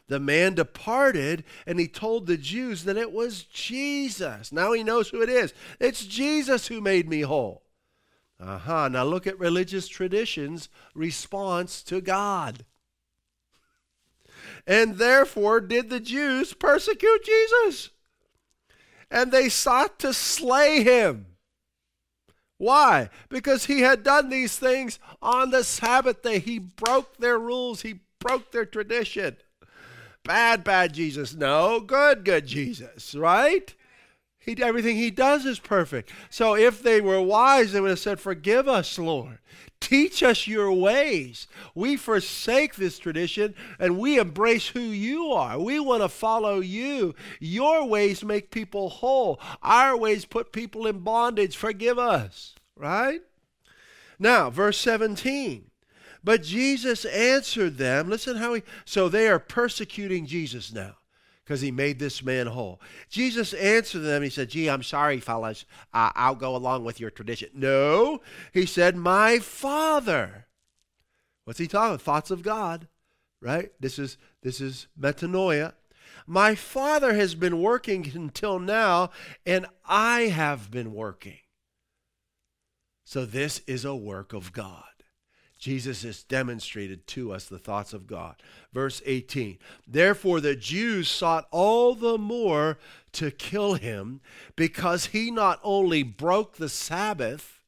The 0.07 0.19
man 0.19 0.55
departed 0.55 1.45
and 1.65 1.79
he 1.79 1.88
told 1.88 2.27
the 2.27 2.36
Jews 2.36 2.83
that 2.83 2.98
it 2.98 3.13
was 3.13 3.43
Jesus. 3.43 4.51
Now 4.51 4.74
he 4.74 4.83
knows 4.83 5.10
who 5.10 5.21
it 5.21 5.29
is. 5.29 5.53
It's 5.79 6.05
Jesus 6.05 6.67
who 6.67 6.81
made 6.81 7.07
me 7.07 7.21
whole. 7.21 7.63
Aha, 8.38 8.55
uh-huh. 8.55 8.88
now 8.89 9.03
look 9.03 9.25
at 9.25 9.39
religious 9.39 9.88
tradition's 9.88 10.67
response 10.95 11.83
to 11.83 12.01
God. 12.01 12.65
And 14.67 14.95
therefore 14.95 15.62
did 15.62 15.89
the 15.89 16.00
Jews 16.00 16.53
persecute 16.53 17.24
Jesus. 17.24 17.91
And 19.11 19.31
they 19.31 19.49
sought 19.49 19.99
to 19.99 20.13
slay 20.13 20.83
him. 20.83 21.27
Why? 22.57 23.09
Because 23.29 23.65
he 23.65 23.81
had 23.81 24.03
done 24.03 24.29
these 24.29 24.57
things 24.57 24.97
on 25.21 25.51
the 25.51 25.63
Sabbath 25.63 26.21
day. 26.21 26.39
He 26.39 26.59
broke 26.59 27.17
their 27.17 27.37
rules, 27.37 27.81
he 27.81 27.99
broke 28.19 28.51
their 28.51 28.65
tradition. 28.65 29.37
Bad, 30.23 30.63
bad 30.63 30.93
Jesus. 30.93 31.33
No, 31.33 31.79
good, 31.79 32.23
good 32.23 32.45
Jesus, 32.45 33.15
right? 33.15 33.73
He, 34.39 34.55
everything 34.61 34.95
he 34.95 35.11
does 35.11 35.45
is 35.45 35.59
perfect. 35.59 36.11
So 36.29 36.55
if 36.55 36.81
they 36.81 37.01
were 37.01 37.21
wise, 37.21 37.73
they 37.73 37.81
would 37.81 37.91
have 37.91 37.99
said, 37.99 38.19
Forgive 38.19 38.67
us, 38.67 38.97
Lord. 38.97 39.39
Teach 39.81 40.23
us 40.23 40.47
your 40.47 40.71
ways. 40.71 41.47
We 41.75 41.97
forsake 41.97 42.75
this 42.75 42.97
tradition 42.97 43.55
and 43.79 44.00
we 44.00 44.19
embrace 44.19 44.67
who 44.69 44.79
you 44.79 45.31
are. 45.33 45.59
We 45.59 45.79
want 45.79 46.03
to 46.03 46.07
follow 46.07 46.61
you. 46.61 47.13
Your 47.41 47.85
ways 47.85 48.23
make 48.23 48.51
people 48.51 48.89
whole, 48.89 49.41
our 49.61 49.97
ways 49.97 50.23
put 50.23 50.53
people 50.53 50.88
in 50.88 51.00
bondage. 51.00 51.57
Forgive 51.57 52.00
us, 52.00 52.55
right? 52.75 53.21
Now, 54.17 54.50
verse 54.50 54.77
17. 54.77 55.65
But 56.23 56.43
Jesus 56.43 57.03
answered 57.05 57.77
them. 57.77 58.07
Listen 58.07 58.38
how 58.38 58.53
he. 58.53 58.63
So 58.85 59.09
they 59.09 59.27
are 59.27 59.39
persecuting 59.39 60.27
Jesus 60.27 60.71
now 60.71 60.97
because 61.51 61.60
he 61.60 61.70
made 61.70 62.00
this 62.00 62.24
man 62.24 62.48
whole. 62.48 62.79
Jesus 63.10 63.53
answered 63.55 64.00
them. 64.00 64.24
He 64.24 64.29
said, 64.29 64.48
Gee, 64.48 64.70
I'm 64.70 64.84
sorry, 64.84 65.20
fellas. 65.20 65.65
Uh, 65.93 66.10
I'll 66.15 66.34
go 66.34 66.55
along 66.55 66.86
with 66.86 67.01
your 67.01 67.12
tradition. 67.12 67.50
No, 67.53 68.22
he 68.53 68.65
said, 68.65 68.96
My 68.96 69.38
Father. 69.39 70.48
What's 71.43 71.60
he 71.60 71.67
talking? 71.67 71.96
about? 71.96 72.03
Thoughts 72.03 72.31
of 72.31 72.41
God, 72.41 72.88
right? 73.41 73.70
This 73.81 74.00
is 74.00 74.17
this 74.41 74.62
is 74.62 74.88
metanoia. 74.98 75.74
My 76.25 76.55
Father 76.55 77.15
has 77.15 77.36
been 77.36 77.62
working 77.62 78.10
until 78.15 78.58
now, 78.58 79.10
and 79.46 79.65
I 79.86 80.27
have 80.27 80.72
been 80.72 80.93
working. 80.93 81.39
So 83.03 83.25
this 83.25 83.60
is 83.67 83.84
a 83.84 83.93
work 83.93 84.31
of 84.31 84.53
God. 84.53 84.86
Jesus 85.61 86.01
has 86.01 86.23
demonstrated 86.23 87.05
to 87.05 87.31
us 87.31 87.45
the 87.45 87.59
thoughts 87.59 87.93
of 87.93 88.07
God. 88.07 88.35
Verse 88.73 88.99
18 89.05 89.59
Therefore 89.87 90.41
the 90.41 90.55
Jews 90.55 91.07
sought 91.07 91.47
all 91.51 91.93
the 91.93 92.17
more 92.17 92.79
to 93.13 93.29
kill 93.29 93.75
him 93.75 94.21
because 94.55 95.07
he 95.07 95.29
not 95.29 95.59
only 95.63 96.01
broke 96.01 96.57
the 96.57 96.67
Sabbath, 96.67 97.61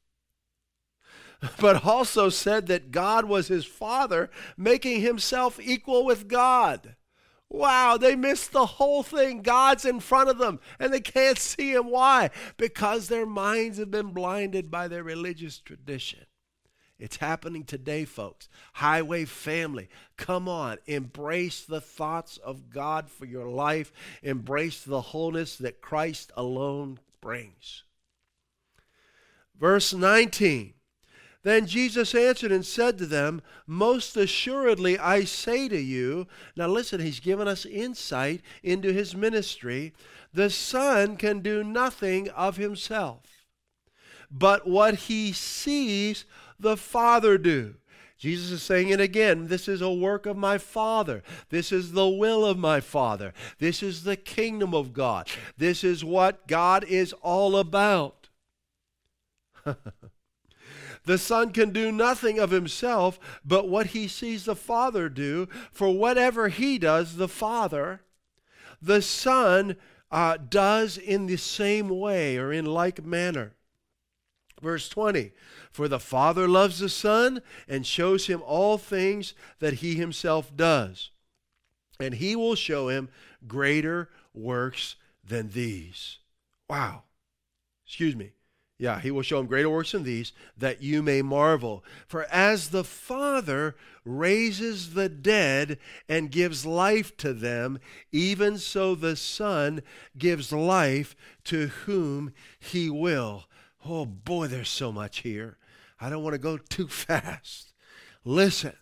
but 1.60 1.86
also 1.86 2.30
said 2.30 2.66
that 2.66 2.90
God 2.90 3.26
was 3.26 3.48
his 3.48 3.66
father, 3.66 4.32
making 4.58 5.02
himself 5.02 5.60
equal 5.62 6.04
with 6.04 6.28
God. 6.28 6.96
Wow, 7.48 7.98
they 7.98 8.16
missed 8.16 8.54
the 8.54 8.66
whole 8.66 9.04
thing. 9.04 9.44
God's 9.44 9.86
in 9.86 10.00
front 10.00 10.30
of 10.30 10.40
them 10.40 10.60
and 10.80 10.92
they 10.92 11.00
can't 11.00 11.38
see 11.38 11.74
him. 11.74 11.92
Why? 11.92 12.32
Because 12.58 13.08
their 13.08 13.28
minds 13.28 13.78
have 13.78 13.92
been 13.92 14.14
blinded 14.14 14.72
by 14.72 14.88
their 14.88 15.04
religious 15.04 15.60
tradition. 15.60 16.26
It's 17.00 17.18
happening 17.18 17.64
today, 17.64 18.06
folks. 18.06 18.48
Highway 18.74 19.26
family, 19.26 19.90
come 20.16 20.48
on. 20.48 20.78
Embrace 20.86 21.66
the 21.66 21.82
thoughts 21.82 22.38
of 22.38 22.70
God 22.70 23.10
for 23.10 23.26
your 23.26 23.48
life. 23.48 23.92
Embrace 24.22 24.84
the 24.84 25.02
wholeness 25.02 25.56
that 25.58 25.82
Christ 25.82 26.32
alone 26.38 27.00
brings. 27.20 27.84
Verse 29.60 29.94
19 29.94 30.74
Then 31.42 31.66
Jesus 31.66 32.14
answered 32.14 32.52
and 32.52 32.66
said 32.66 32.98
to 33.00 33.06
them, 33.06 33.42
Most 33.66 34.16
assuredly 34.16 34.98
I 35.00 35.24
say 35.24 35.68
to 35.70 35.80
you, 35.80 36.28
now 36.56 36.68
listen, 36.68 37.02
he's 37.02 37.20
given 37.20 37.48
us 37.48 37.66
insight 37.66 38.42
into 38.62 38.94
his 38.94 39.16
ministry. 39.16 39.94
The 40.34 40.50
Son 40.50 41.18
can 41.18 41.40
do 41.40 41.64
nothing 41.64 42.30
of 42.30 42.58
himself, 42.58 43.46
but 44.32 44.68
what 44.68 44.96
he 44.96 45.32
sees 45.32 46.26
the 46.60 46.78
Father 46.78 47.38
do. 47.38 47.76
Jesus 48.18 48.52
is 48.52 48.64
saying 48.64 48.88
it 48.88 49.02
again. 49.02 49.48
This 49.48 49.68
is 49.68 49.82
a 49.82 49.92
work 49.92 50.26
of 50.26 50.38
my 50.38 50.58
Father. 50.58 51.24
This 51.50 51.74
is 51.74 51.92
the 51.92 52.08
will 52.08 52.46
of 52.46 52.58
my 52.58 52.80
Father. 52.80 53.34
This 53.60 53.84
is 53.84 54.06
the 54.06 54.16
kingdom 54.16 54.74
of 54.74 54.94
God. 54.94 55.28
This 55.58 55.84
is 55.84 56.06
what 56.06 56.48
God 56.48 56.86
is 56.86 57.12
all 57.22 57.58
about. 57.58 58.30
the 61.06 61.18
Son 61.18 61.52
can 61.52 61.72
do 61.72 61.92
nothing 61.92 62.40
of 62.40 62.52
himself 62.52 63.20
but 63.44 63.68
what 63.68 63.88
he 63.88 64.08
sees 64.08 64.46
the 64.46 64.56
Father 64.56 65.10
do, 65.10 65.50
for 65.72 65.90
whatever 65.90 66.48
he 66.48 66.78
does, 66.78 67.18
the 67.18 67.28
Father, 67.28 68.04
the 68.82 69.02
Son 69.02 69.76
uh, 70.12 70.38
does 70.38 70.98
in 70.98 71.26
the 71.26 71.38
same 71.38 71.90
way 71.90 72.38
or 72.38 72.54
in 72.54 72.66
like 72.66 73.04
manner. 73.04 73.54
Verse 74.64 74.88
20 74.88 75.32
For 75.72 75.88
the 75.88 76.00
Father 76.00 76.48
loves 76.48 76.80
the 76.80 76.90
Son 76.90 77.42
and 77.68 77.86
shows 77.86 78.28
him 78.28 78.42
all 78.46 78.78
things 78.78 79.34
that 79.60 79.76
he 79.76 79.96
himself 79.96 80.56
does. 80.56 81.12
And 82.00 82.16
he 82.16 82.36
will 82.36 82.56
show 82.56 82.88
him 82.88 83.10
greater 83.46 84.10
works 84.34 84.96
than 85.24 85.50
these. 85.50 86.20
Wow. 86.70 87.04
Excuse 87.86 88.16
me. 88.16 88.32
Yeah, 88.80 89.00
he 89.00 89.12
will 89.12 89.22
show 89.22 89.40
him 89.40 89.46
greater 89.46 89.70
works 89.70 89.92
than 89.92 90.04
these, 90.04 90.34
that 90.58 90.82
you 90.82 91.04
may 91.04 91.22
marvel. 91.22 91.84
For 92.08 92.24
as 92.32 92.70
the 92.70 92.84
Father 92.84 93.76
raises 94.04 94.94
the 94.94 95.10
dead 95.10 95.78
and 96.10 96.32
gives 96.32 96.66
life 96.66 97.16
to 97.18 97.34
them, 97.34 97.80
even 98.12 98.58
so 98.58 98.96
the 98.96 99.16
Son 99.16 99.84
gives 100.18 100.52
life 100.52 101.16
to 101.46 101.68
whom 101.68 102.34
he 102.60 102.90
will. 102.90 103.46
Oh 103.86 104.06
boy, 104.06 104.48
there's 104.48 104.70
so 104.70 104.92
much 104.92 105.20
here. 105.20 105.58
I 106.00 106.10
don't 106.10 106.24
want 106.24 106.34
to 106.34 106.40
go 106.40 106.58
too 106.58 106.88
fast. 106.90 107.74
Listen, 108.24 108.74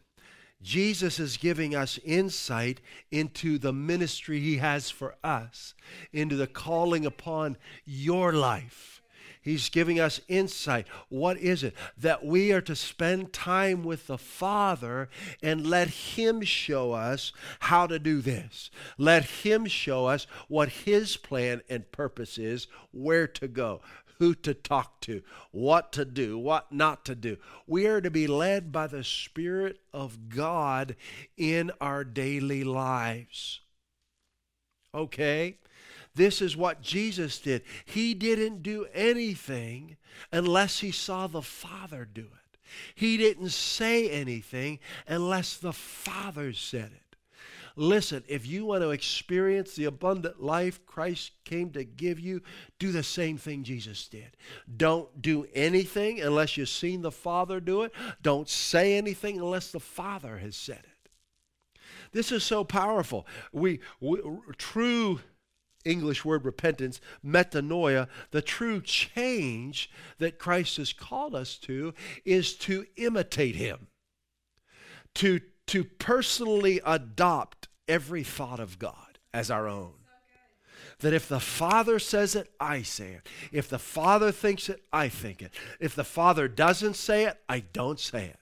Jesus 0.61 1.19
is 1.19 1.37
giving 1.37 1.75
us 1.75 1.99
insight 2.05 2.81
into 3.09 3.57
the 3.57 3.73
ministry 3.73 4.39
he 4.39 4.57
has 4.57 4.89
for 4.89 5.15
us, 5.23 5.73
into 6.13 6.35
the 6.35 6.47
calling 6.47 7.05
upon 7.05 7.57
your 7.85 8.31
life. 8.31 9.01
He's 9.43 9.69
giving 9.69 9.99
us 9.99 10.21
insight. 10.27 10.87
What 11.09 11.37
is 11.39 11.63
it? 11.63 11.73
That 11.97 12.23
we 12.23 12.51
are 12.51 12.61
to 12.61 12.75
spend 12.75 13.33
time 13.33 13.83
with 13.83 14.05
the 14.05 14.19
Father 14.19 15.09
and 15.41 15.65
let 15.65 15.87
Him 15.87 16.43
show 16.43 16.91
us 16.91 17.33
how 17.61 17.87
to 17.87 17.97
do 17.97 18.21
this. 18.21 18.69
Let 18.99 19.23
Him 19.25 19.65
show 19.65 20.05
us 20.05 20.27
what 20.47 20.69
His 20.69 21.17
plan 21.17 21.63
and 21.69 21.91
purpose 21.91 22.37
is, 22.37 22.67
where 22.91 23.25
to 23.25 23.47
go 23.47 23.81
who 24.21 24.35
to 24.35 24.53
talk 24.53 25.01
to, 25.01 25.23
what 25.49 25.91
to 25.91 26.05
do, 26.05 26.37
what 26.37 26.71
not 26.71 27.03
to 27.03 27.15
do. 27.15 27.37
We 27.65 27.87
are 27.87 27.99
to 28.01 28.11
be 28.11 28.27
led 28.27 28.71
by 28.71 28.85
the 28.85 29.03
Spirit 29.03 29.79
of 29.91 30.29
God 30.29 30.95
in 31.35 31.71
our 31.81 32.03
daily 32.03 32.63
lives. 32.63 33.61
Okay? 34.93 35.57
This 36.13 36.39
is 36.39 36.55
what 36.55 36.83
Jesus 36.83 37.39
did. 37.39 37.63
He 37.83 38.13
didn't 38.13 38.61
do 38.61 38.85
anything 38.93 39.97
unless 40.31 40.81
he 40.81 40.91
saw 40.91 41.25
the 41.25 41.41
Father 41.41 42.05
do 42.05 42.21
it. 42.21 42.59
He 42.93 43.17
didn't 43.17 43.49
say 43.49 44.07
anything 44.07 44.77
unless 45.07 45.57
the 45.57 45.73
Father 45.73 46.53
said 46.53 46.91
it. 46.93 47.10
Listen, 47.75 48.23
if 48.27 48.45
you 48.45 48.65
want 48.65 48.81
to 48.81 48.91
experience 48.91 49.75
the 49.75 49.85
abundant 49.85 50.41
life 50.41 50.85
Christ 50.85 51.31
came 51.45 51.71
to 51.71 51.83
give 51.83 52.19
you, 52.19 52.41
do 52.79 52.91
the 52.91 53.03
same 53.03 53.37
thing 53.37 53.63
Jesus 53.63 54.07
did. 54.07 54.35
Don't 54.77 55.21
do 55.21 55.47
anything 55.53 56.21
unless 56.21 56.57
you've 56.57 56.69
seen 56.69 57.01
the 57.01 57.11
Father 57.11 57.59
do 57.59 57.83
it. 57.83 57.93
Don't 58.21 58.49
say 58.49 58.97
anything 58.97 59.39
unless 59.39 59.71
the 59.71 59.79
Father 59.79 60.37
has 60.37 60.55
said 60.55 60.79
it. 60.83 61.09
This 62.11 62.31
is 62.31 62.43
so 62.43 62.63
powerful. 62.63 63.25
We, 63.53 63.79
we 64.01 64.19
true 64.57 65.21
English 65.85 66.25
word 66.25 66.45
repentance, 66.45 66.99
metanoia, 67.25 68.07
the 68.31 68.41
true 68.41 68.81
change 68.81 69.89
that 70.19 70.37
Christ 70.37 70.77
has 70.77 70.93
called 70.93 71.33
us 71.35 71.57
to 71.59 71.93
is 72.25 72.53
to 72.57 72.85
imitate 72.97 73.55
him. 73.55 73.87
To 75.15 75.39
to 75.67 75.85
personally 75.85 76.81
adopt 76.85 77.60
every 77.87 78.23
thought 78.23 78.59
of 78.59 78.79
God 78.79 79.19
as 79.33 79.51
our 79.51 79.67
own. 79.67 79.93
That 80.99 81.13
if 81.13 81.27
the 81.27 81.39
Father 81.39 81.97
says 81.99 82.35
it, 82.35 82.51
I 82.59 82.83
say 82.83 83.13
it. 83.13 83.27
If 83.51 83.69
the 83.69 83.79
Father 83.79 84.31
thinks 84.31 84.69
it, 84.69 84.83
I 84.93 85.09
think 85.09 85.41
it. 85.41 85.51
If 85.79 85.95
the 85.95 86.03
Father 86.03 86.47
doesn't 86.47 86.95
say 86.95 87.25
it, 87.25 87.37
I 87.49 87.61
don't 87.73 87.99
say 87.99 88.25
it. 88.25 88.39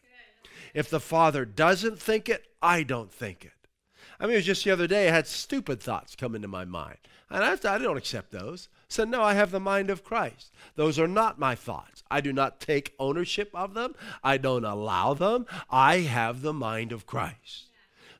If 0.73 0.89
the 0.89 0.99
Father 0.99 1.45
doesn't 1.45 1.99
think 1.99 2.27
it, 2.29 2.45
I 2.61 2.83
don't 2.83 3.11
think 3.11 3.45
it. 3.45 3.51
I 4.19 4.25
mean, 4.25 4.33
it 4.33 4.37
was 4.37 4.45
just 4.45 4.65
the 4.65 4.71
other 4.71 4.87
day, 4.87 5.07
I 5.07 5.11
had 5.11 5.27
stupid 5.27 5.81
thoughts 5.81 6.15
come 6.15 6.35
into 6.35 6.47
my 6.47 6.65
mind. 6.65 6.97
And 7.29 7.43
I, 7.43 7.55
said, 7.55 7.67
I 7.67 7.77
don't 7.77 7.97
accept 7.97 8.31
those. 8.31 8.67
So, 8.89 9.05
no, 9.05 9.21
I 9.21 9.35
have 9.35 9.51
the 9.51 9.59
mind 9.59 9.89
of 9.89 10.03
Christ. 10.03 10.51
Those 10.75 10.99
are 10.99 11.07
not 11.07 11.39
my 11.39 11.55
thoughts. 11.55 12.03
I 12.11 12.21
do 12.21 12.33
not 12.33 12.59
take 12.59 12.95
ownership 12.99 13.51
of 13.53 13.73
them, 13.73 13.95
I 14.23 14.37
don't 14.37 14.65
allow 14.65 15.13
them. 15.13 15.45
I 15.69 15.99
have 15.99 16.41
the 16.41 16.53
mind 16.53 16.91
of 16.91 17.05
Christ. 17.05 17.68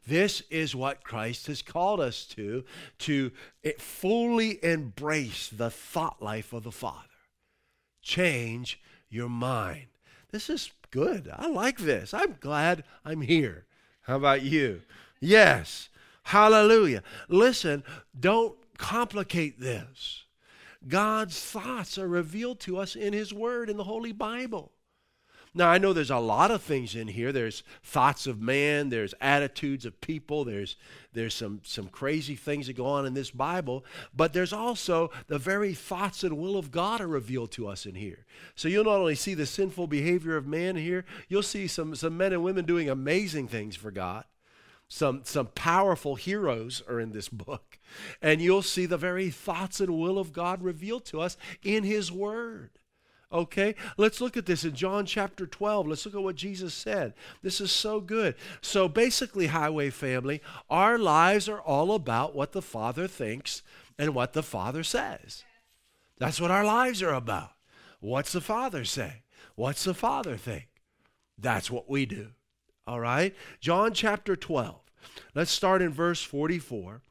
This 0.10 0.42
is 0.50 0.76
what 0.76 1.04
Christ 1.04 1.46
has 1.48 1.62
called 1.62 2.00
us 2.00 2.26
to, 2.36 2.64
to 3.00 3.32
fully 3.78 4.64
embrace 4.64 5.50
the 5.50 5.70
thought 5.70 6.20
life 6.20 6.52
of 6.52 6.64
the 6.64 6.72
Father. 6.72 7.06
Change 8.02 8.80
your 9.10 9.30
mind. 9.30 9.86
This 10.32 10.50
is 10.50 10.72
good. 10.90 11.30
I 11.32 11.48
like 11.48 11.78
this. 11.78 12.12
I'm 12.12 12.38
glad 12.40 12.86
I'm 13.06 13.22
here. 13.22 13.66
How 14.02 14.16
about 14.16 14.42
you? 14.42 14.82
Yes. 15.20 15.90
Hallelujah. 16.24 17.04
Listen, 17.28 17.84
don't 18.20 18.56
complicate 18.80 19.60
this. 19.60 20.24
God's 20.88 21.40
thoughts 21.40 22.00
are 22.00 22.08
revealed 22.08 22.60
to 22.62 22.80
us 22.80 22.96
in 22.96 23.14
His 23.14 23.32
Word 23.32 23.70
in 23.70 23.78
the 23.78 23.84
Holy 23.84 24.14
Bible. 24.14 24.72
Now, 25.56 25.70
I 25.70 25.80
know 25.80 25.94
there's 25.94 26.12
a 26.12 26.18
lot 26.18 26.52
of 26.52 26.62
things 26.62 26.96
in 26.96 27.08
here. 27.08 27.32
There's 27.32 27.64
thoughts 27.84 28.28
of 28.28 28.40
man, 28.40 28.90
there's 28.90 29.16
attitudes 29.20 29.84
of 29.84 30.00
people, 30.00 30.46
there's, 30.46 30.76
there's 31.14 31.34
some, 31.34 31.62
some 31.64 31.88
crazy 31.88 32.36
things 32.36 32.68
that 32.68 32.78
go 32.78 32.86
on 32.86 33.08
in 33.08 33.16
this 33.16 33.32
Bible, 33.32 33.84
but 34.16 34.32
there's 34.32 34.54
also 34.54 35.10
the 35.28 35.40
very 35.40 35.74
thoughts 35.74 36.24
and 36.24 36.38
will 36.38 36.56
of 36.56 36.72
God 36.72 37.02
are 37.02 37.08
revealed 37.08 37.52
to 37.54 37.68
us 37.68 37.88
in 37.88 37.96
here. 37.96 38.26
So 38.56 38.68
you'll 38.68 38.84
not 38.84 39.00
only 39.00 39.16
see 39.16 39.34
the 39.34 39.48
sinful 39.48 39.88
behavior 39.88 40.38
of 40.38 40.46
man 40.46 40.76
here, 40.76 41.04
you'll 41.28 41.42
see 41.42 41.66
some, 41.66 41.96
some 41.96 42.16
men 42.16 42.32
and 42.32 42.44
women 42.44 42.66
doing 42.66 42.90
amazing 42.90 43.48
things 43.48 43.76
for 43.76 43.90
God. 43.90 44.26
Some, 44.88 45.22
some 45.24 45.48
powerful 45.48 46.16
heroes 46.16 46.82
are 46.88 47.00
in 47.00 47.12
this 47.12 47.30
book. 47.30 47.78
And 48.22 48.42
you'll 48.42 48.64
see 48.64 48.88
the 48.88 48.98
very 48.98 49.30
thoughts 49.30 49.80
and 49.80 50.00
will 50.00 50.18
of 50.18 50.34
God 50.34 50.64
revealed 50.64 51.06
to 51.06 51.22
us 51.22 51.38
in 51.64 51.84
His 51.84 52.12
Word. 52.12 52.72
Okay, 53.32 53.76
let's 53.96 54.22
look 54.22 54.38
at 54.38 54.48
this 54.48 54.64
in 54.64 54.74
John 54.74 55.06
chapter 55.06 55.46
12. 55.46 55.88
Let's 55.88 56.06
look 56.06 56.16
at 56.16 56.24
what 56.24 56.36
Jesus 56.36 56.74
said. 56.74 57.14
This 57.44 57.62
is 57.62 57.72
so 57.72 58.00
good. 58.00 58.34
So, 58.60 58.90
basically, 58.90 59.48
Highway 59.48 59.92
family, 59.92 60.42
our 60.68 60.98
lives 60.98 61.48
are 61.48 61.62
all 61.62 61.94
about 61.94 62.36
what 62.36 62.54
the 62.54 62.62
Father 62.62 63.08
thinks 63.08 63.62
and 64.00 64.16
what 64.16 64.34
the 64.34 64.42
Father 64.42 64.84
says. 64.84 65.44
That's 66.18 66.42
what 66.42 66.50
our 66.50 66.66
lives 66.66 67.04
are 67.04 67.14
about. 67.14 67.52
What's 68.00 68.32
the 68.32 68.42
Father 68.42 68.84
say? 68.84 69.22
What's 69.56 69.84
the 69.84 69.94
Father 69.94 70.36
think? 70.36 70.68
That's 71.38 71.70
what 71.70 71.88
we 71.88 72.08
do. 72.08 72.30
All 72.88 73.00
right? 73.00 73.36
John 73.60 73.94
chapter 73.94 74.36
12. 74.36 74.80
Let's 75.36 75.52
start 75.52 75.84
in 75.84 75.92
verse 75.92 76.24
44. 76.24 77.04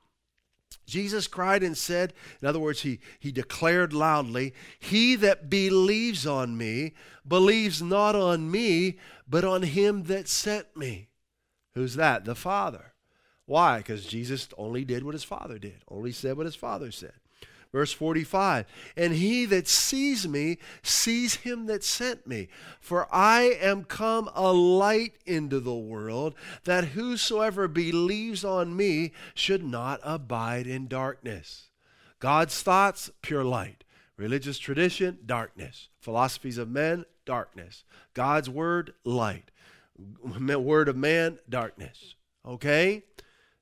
Jesus 0.89 1.29
cried 1.29 1.63
and 1.63 1.77
said, 1.77 2.15
in 2.43 2.49
other 2.49 2.59
words, 2.59 2.81
he, 2.81 2.99
he 3.21 3.31
declared 3.31 3.93
loudly, 3.93 4.55
He 4.81 5.15
that 5.17 5.49
believes 5.49 6.27
on 6.27 6.57
me 6.57 6.95
believes 7.29 7.83
not 7.83 8.17
on 8.17 8.51
me, 8.51 8.97
but 9.29 9.45
on 9.45 9.63
him 9.63 10.05
that 10.05 10.29
sent 10.29 10.77
me. 10.77 11.09
Who's 11.75 11.95
that? 11.95 12.25
The 12.25 12.35
Father. 12.35 12.95
Why? 13.47 13.79
Because 13.79 14.07
Jesus 14.07 14.49
only 14.57 14.85
did 14.85 15.05
what 15.05 15.15
his 15.15 15.25
Father 15.25 15.59
did, 15.59 15.83
only 15.89 16.13
said 16.13 16.37
what 16.37 16.47
his 16.47 16.57
Father 16.57 16.91
said. 16.91 17.15
Verse 17.73 17.93
45 17.93 18.67
And 18.97 19.15
he 19.15 19.45
that 19.47 19.69
sees 19.69 20.27
me 20.27 20.59
sees 20.83 21.37
him 21.37 21.67
that 21.67 21.85
sent 21.85 22.27
me. 22.27 22.49
For 22.81 23.07
I 23.15 23.57
am 23.61 23.85
come 23.85 24.31
a 24.35 24.53
light 24.53 25.15
into 25.27 25.61
the 25.61 25.75
world, 25.75 26.35
that 26.65 26.89
whosoever 26.89 27.69
believes 27.69 28.45
on 28.45 28.77
me 28.77 29.13
should 29.35 29.63
not 29.65 30.01
abide 30.03 30.67
in 30.67 30.89
darkness. 30.89 31.69
God's 32.21 32.63
thoughts, 32.63 33.11
pure 33.23 33.45
light. 33.45 33.85
Religious 34.17 34.59
tradition, 34.59 35.19
darkness. 35.25 35.89
Philosophies 36.01 36.59
of 36.59 36.69
men, 36.69 37.05
darkness. 37.25 37.85
God's 38.15 38.51
word, 38.51 38.95
light. 39.05 39.51
Word 39.97 40.89
of 40.89 40.97
man, 40.97 41.39
darkness. 41.49 42.17
Okay? 42.45 43.05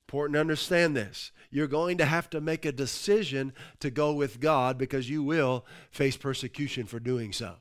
Important 0.07 0.35
to 0.35 0.41
understand 0.41 0.97
this 0.97 1.33
you're 1.51 1.67
going 1.67 1.99
to 1.99 2.05
have 2.05 2.29
to 2.31 2.41
make 2.41 2.65
a 2.65 2.73
decision 2.73 3.53
to 3.81 3.91
go 3.91 4.13
with 4.13 4.41
God 4.41 4.79
because 4.79 5.09
you 5.09 5.23
will 5.23 5.65
face 5.91 6.17
persecution 6.17 6.87
for 6.87 7.01
doing 7.01 7.33
so. 7.33 7.57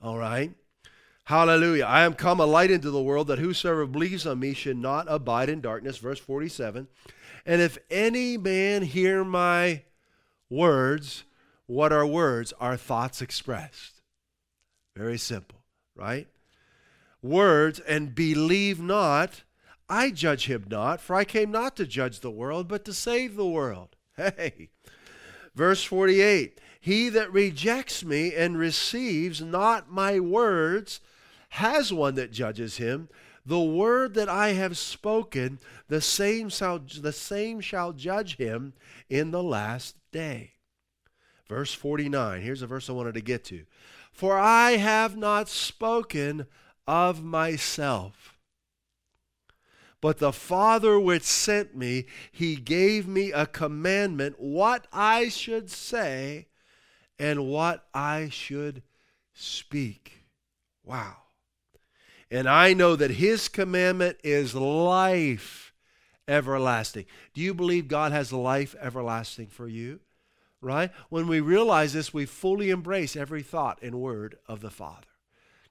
All 0.00 0.18
right? 0.18 0.52
Hallelujah. 1.24 1.84
I 1.84 2.02
am 2.02 2.14
come 2.14 2.38
a 2.38 2.46
light 2.46 2.70
into 2.70 2.90
the 2.90 3.02
world 3.02 3.28
that 3.28 3.38
whosoever 3.38 3.86
believes 3.86 4.26
on 4.26 4.40
me 4.40 4.52
should 4.52 4.76
not 4.76 5.06
abide 5.08 5.48
in 5.48 5.62
darkness. 5.62 5.96
Verse 5.96 6.18
47. 6.18 6.86
And 7.46 7.62
if 7.62 7.78
any 7.90 8.36
man 8.36 8.82
hear 8.82 9.24
my 9.24 9.82
words, 10.50 11.24
what 11.66 11.92
are 11.92 12.06
words? 12.06 12.52
Are 12.60 12.76
thoughts 12.76 13.22
expressed. 13.22 14.02
Very 14.94 15.16
simple, 15.16 15.60
right? 15.96 16.28
Words 17.22 17.80
and 17.80 18.14
believe 18.14 18.80
not 18.80 19.43
I 19.88 20.10
judge 20.10 20.46
him 20.46 20.64
not, 20.70 21.00
for 21.00 21.14
I 21.14 21.24
came 21.24 21.50
not 21.50 21.76
to 21.76 21.86
judge 21.86 22.20
the 22.20 22.30
world, 22.30 22.68
but 22.68 22.84
to 22.86 22.92
save 22.92 23.36
the 23.36 23.46
world. 23.46 23.96
Hey. 24.16 24.68
Verse 25.56 25.82
48 25.84 26.60
He 26.80 27.08
that 27.08 27.32
rejects 27.32 28.04
me 28.04 28.34
and 28.34 28.58
receives 28.58 29.40
not 29.40 29.90
my 29.90 30.20
words 30.20 31.00
has 31.50 31.92
one 31.92 32.14
that 32.16 32.32
judges 32.32 32.76
him. 32.78 33.08
The 33.46 33.60
word 33.60 34.14
that 34.14 34.28
I 34.28 34.52
have 34.52 34.78
spoken, 34.78 35.58
the 35.88 36.00
same 36.00 36.48
shall, 36.48 36.78
the 36.78 37.12
same 37.12 37.60
shall 37.60 37.92
judge 37.92 38.36
him 38.36 38.72
in 39.10 39.30
the 39.30 39.42
last 39.42 39.96
day. 40.12 40.52
Verse 41.48 41.74
49. 41.74 42.40
Here's 42.40 42.62
a 42.62 42.66
verse 42.66 42.88
I 42.88 42.92
wanted 42.94 43.14
to 43.14 43.20
get 43.20 43.44
to. 43.44 43.64
For 44.12 44.38
I 44.38 44.72
have 44.72 45.16
not 45.16 45.48
spoken 45.48 46.46
of 46.86 47.22
myself 47.22 48.33
but 50.04 50.18
the 50.18 50.34
Father 50.34 51.00
which 51.00 51.22
sent 51.22 51.74
me, 51.74 52.04
he 52.30 52.56
gave 52.56 53.08
me 53.08 53.32
a 53.32 53.46
commandment 53.46 54.38
what 54.38 54.86
I 54.92 55.30
should 55.30 55.70
say 55.70 56.48
and 57.18 57.48
what 57.48 57.86
I 57.94 58.28
should 58.28 58.82
speak. 59.32 60.26
Wow. 60.84 61.16
And 62.30 62.46
I 62.50 62.74
know 62.74 62.96
that 62.96 63.12
his 63.12 63.48
commandment 63.48 64.18
is 64.22 64.54
life 64.54 65.72
everlasting. 66.28 67.06
Do 67.32 67.40
you 67.40 67.54
believe 67.54 67.88
God 67.88 68.12
has 68.12 68.30
life 68.30 68.76
everlasting 68.78 69.46
for 69.46 69.66
you? 69.66 70.00
Right? 70.60 70.90
When 71.08 71.26
we 71.26 71.40
realize 71.40 71.94
this, 71.94 72.12
we 72.12 72.26
fully 72.26 72.68
embrace 72.68 73.16
every 73.16 73.42
thought 73.42 73.78
and 73.80 73.94
word 73.94 74.36
of 74.46 74.60
the 74.60 74.70
Father 74.70 75.13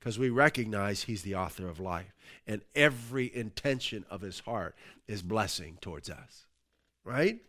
because 0.03 0.19
we 0.19 0.29
recognize 0.29 1.03
He's 1.03 1.21
the 1.21 1.35
author 1.35 1.69
of 1.69 1.79
life, 1.79 2.13
and 2.45 2.61
every 2.75 3.33
intention 3.33 4.03
of 4.09 4.19
His 4.19 4.41
heart 4.41 4.75
is 5.07 5.21
blessing 5.21 5.77
towards 5.79 6.09
us. 6.09 6.43
Right? 7.05 7.39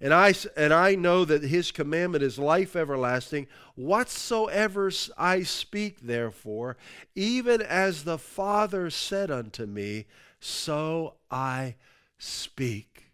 And 0.00 0.14
I, 0.14 0.32
and 0.56 0.72
I 0.72 0.94
know 0.94 1.26
that 1.26 1.42
his 1.42 1.70
commandment 1.70 2.24
is 2.24 2.38
life 2.38 2.74
everlasting. 2.74 3.46
Whatsoever 3.76 4.90
I 5.16 5.42
speak, 5.44 6.00
therefore, 6.00 6.76
even 7.14 7.62
as 7.62 8.02
the 8.02 8.18
Father 8.18 8.90
said 8.90 9.30
unto 9.30 9.66
me, 9.66 10.06
so 10.40 11.14
I 11.30 11.76
speak. 12.18 13.12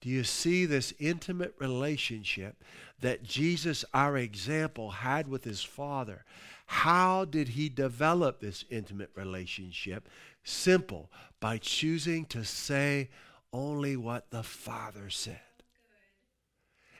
Do 0.00 0.08
you 0.08 0.24
see 0.24 0.66
this 0.66 0.94
intimate 1.00 1.54
relationship 1.58 2.62
that 3.00 3.24
Jesus, 3.24 3.84
our 3.92 4.16
example, 4.16 4.90
had 4.90 5.26
with 5.26 5.44
his 5.44 5.62
Father? 5.64 6.24
How 6.70 7.24
did 7.24 7.48
he 7.48 7.70
develop 7.70 8.40
this 8.40 8.62
intimate 8.68 9.10
relationship? 9.14 10.06
Simple, 10.44 11.10
by 11.40 11.56
choosing 11.56 12.26
to 12.26 12.44
say 12.44 13.08
only 13.54 13.96
what 13.96 14.30
the 14.30 14.42
Father 14.42 15.08
said. 15.08 15.40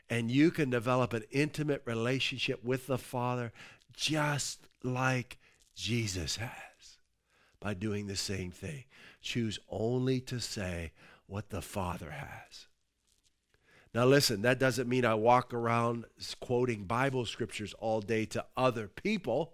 And 0.08 0.30
you 0.30 0.50
can 0.50 0.70
develop 0.70 1.12
an 1.12 1.24
intimate 1.30 1.82
relationship 1.84 2.64
with 2.64 2.86
the 2.86 2.96
Father 2.96 3.52
just 3.94 4.66
like 4.82 5.36
Jesus 5.74 6.36
has 6.36 6.98
by 7.60 7.74
doing 7.74 8.06
the 8.06 8.16
same 8.16 8.50
thing. 8.50 8.84
Choose 9.20 9.58
only 9.68 10.18
to 10.22 10.40
say 10.40 10.92
what 11.26 11.50
the 11.50 11.60
Father 11.60 12.12
has. 12.12 12.68
Now, 13.94 14.06
listen, 14.06 14.40
that 14.42 14.58
doesn't 14.58 14.88
mean 14.88 15.04
I 15.04 15.14
walk 15.14 15.52
around 15.52 16.06
quoting 16.40 16.84
Bible 16.84 17.26
scriptures 17.26 17.74
all 17.74 18.00
day 18.00 18.24
to 18.26 18.46
other 18.56 18.88
people. 18.88 19.52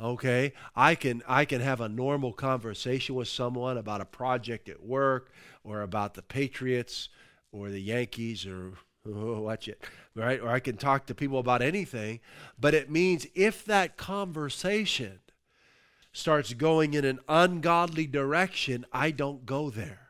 Okay, 0.00 0.52
I 0.74 0.96
can 0.96 1.22
I 1.28 1.44
can 1.44 1.60
have 1.60 1.80
a 1.80 1.88
normal 1.88 2.32
conversation 2.32 3.14
with 3.14 3.28
someone 3.28 3.78
about 3.78 4.00
a 4.00 4.04
project 4.04 4.68
at 4.68 4.82
work 4.82 5.30
or 5.62 5.82
about 5.82 6.14
the 6.14 6.22
Patriots 6.22 7.10
or 7.52 7.70
the 7.70 7.80
Yankees 7.80 8.44
or 8.44 8.72
watch 9.04 9.68
it, 9.68 9.84
right? 10.16 10.40
Or 10.40 10.48
I 10.48 10.58
can 10.58 10.76
talk 10.76 11.06
to 11.06 11.14
people 11.14 11.38
about 11.38 11.62
anything, 11.62 12.20
but 12.58 12.74
it 12.74 12.90
means 12.90 13.26
if 13.36 13.64
that 13.66 13.96
conversation 13.96 15.20
starts 16.12 16.54
going 16.54 16.94
in 16.94 17.04
an 17.04 17.20
ungodly 17.28 18.06
direction, 18.06 18.86
I 18.92 19.12
don't 19.12 19.46
go 19.46 19.70
there. 19.70 20.03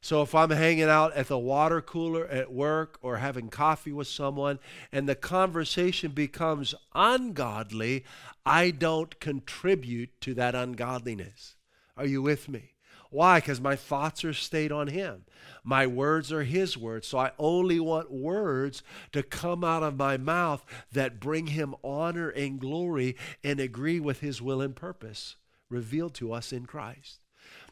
So 0.00 0.22
if 0.22 0.34
I'm 0.34 0.50
hanging 0.50 0.84
out 0.84 1.14
at 1.14 1.28
the 1.28 1.38
water 1.38 1.80
cooler 1.80 2.26
at 2.26 2.52
work 2.52 2.98
or 3.02 3.16
having 3.16 3.48
coffee 3.48 3.92
with 3.92 4.06
someone 4.06 4.58
and 4.92 5.08
the 5.08 5.14
conversation 5.14 6.12
becomes 6.12 6.74
ungodly, 6.94 8.04
I 8.44 8.70
don't 8.70 9.18
contribute 9.18 10.20
to 10.20 10.34
that 10.34 10.54
ungodliness. 10.54 11.56
Are 11.96 12.06
you 12.06 12.22
with 12.22 12.48
me? 12.48 12.72
Why? 13.10 13.38
Because 13.38 13.60
my 13.60 13.76
thoughts 13.76 14.24
are 14.24 14.32
stayed 14.34 14.72
on 14.72 14.88
Him. 14.88 15.24
My 15.64 15.86
words 15.86 16.32
are 16.32 16.42
His 16.42 16.76
words. 16.76 17.06
So 17.06 17.18
I 17.18 17.32
only 17.38 17.80
want 17.80 18.10
words 18.10 18.82
to 19.12 19.22
come 19.22 19.64
out 19.64 19.82
of 19.82 19.96
my 19.96 20.16
mouth 20.16 20.64
that 20.92 21.20
bring 21.20 21.48
Him 21.48 21.74
honor 21.82 22.28
and 22.28 22.60
glory 22.60 23.16
and 23.42 23.58
agree 23.58 24.00
with 24.00 24.20
His 24.20 24.42
will 24.42 24.60
and 24.60 24.76
purpose 24.76 25.36
revealed 25.68 26.14
to 26.14 26.32
us 26.32 26.52
in 26.52 26.66
Christ. 26.66 27.20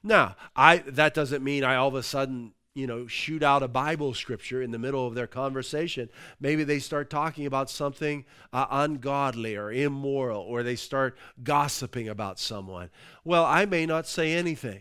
Now, 0.04 0.36
I 0.54 0.78
that 0.86 1.14
doesn't 1.14 1.42
mean 1.42 1.64
I 1.64 1.74
all 1.76 1.88
of 1.88 1.94
a 1.94 2.02
sudden 2.02 2.52
you 2.74 2.88
know, 2.88 3.06
shoot 3.06 3.42
out 3.42 3.62
a 3.62 3.68
Bible 3.68 4.14
scripture 4.14 4.60
in 4.60 4.72
the 4.72 4.78
middle 4.78 5.06
of 5.06 5.14
their 5.14 5.28
conversation. 5.28 6.08
Maybe 6.40 6.64
they 6.64 6.80
start 6.80 7.08
talking 7.08 7.46
about 7.46 7.70
something 7.70 8.24
uh, 8.52 8.66
ungodly 8.68 9.54
or 9.54 9.70
immoral, 9.70 10.42
or 10.42 10.64
they 10.64 10.74
start 10.74 11.16
gossiping 11.42 12.08
about 12.08 12.40
someone. 12.40 12.90
Well, 13.24 13.44
I 13.44 13.64
may 13.64 13.86
not 13.86 14.08
say 14.08 14.32
anything. 14.32 14.80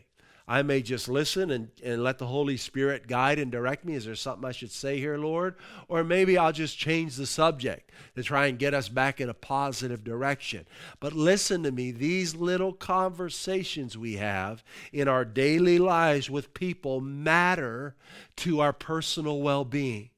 I 0.54 0.62
may 0.62 0.84
just 0.84 1.10
listen 1.10 1.50
and, 1.50 1.70
and 1.84 2.04
let 2.04 2.20
the 2.20 2.28
Holy 2.28 2.58
Spirit 2.58 3.08
guide 3.08 3.39
and 3.39 3.52
direct 3.52 3.86
me. 3.86 3.96
Is 3.96 4.06
there 4.06 4.13
something 4.13 4.48
I 4.48 4.52
should 4.52 4.70
say 4.72 5.00
here, 5.00 5.18
Lord? 5.18 5.56
Or 5.88 6.04
maybe 6.04 6.38
I'll 6.38 6.52
just 6.52 6.78
change 6.78 7.16
the 7.16 7.26
subject 7.26 7.89
to 8.16 8.22
try 8.22 8.46
and 8.46 8.60
get 8.60 8.76
us 8.76 8.88
back 8.88 9.20
in 9.20 9.30
a 9.30 9.34
positive 9.34 10.04
direction. 10.04 10.68
But 11.00 11.13
listen 11.13 11.63
to 11.63 11.72
me, 11.72 11.89
these 11.89 12.36
little 12.36 12.72
conversations 12.72 13.98
we 13.98 14.18
have 14.18 14.63
in 14.92 15.08
our 15.08 15.26
daily 15.26 15.80
lives 15.80 16.30
with 16.30 16.54
people 16.54 17.02
matter 17.02 17.96
to 18.36 18.60
our 18.60 18.74
personal 18.74 19.42
well 19.42 19.66
being. 19.66 20.12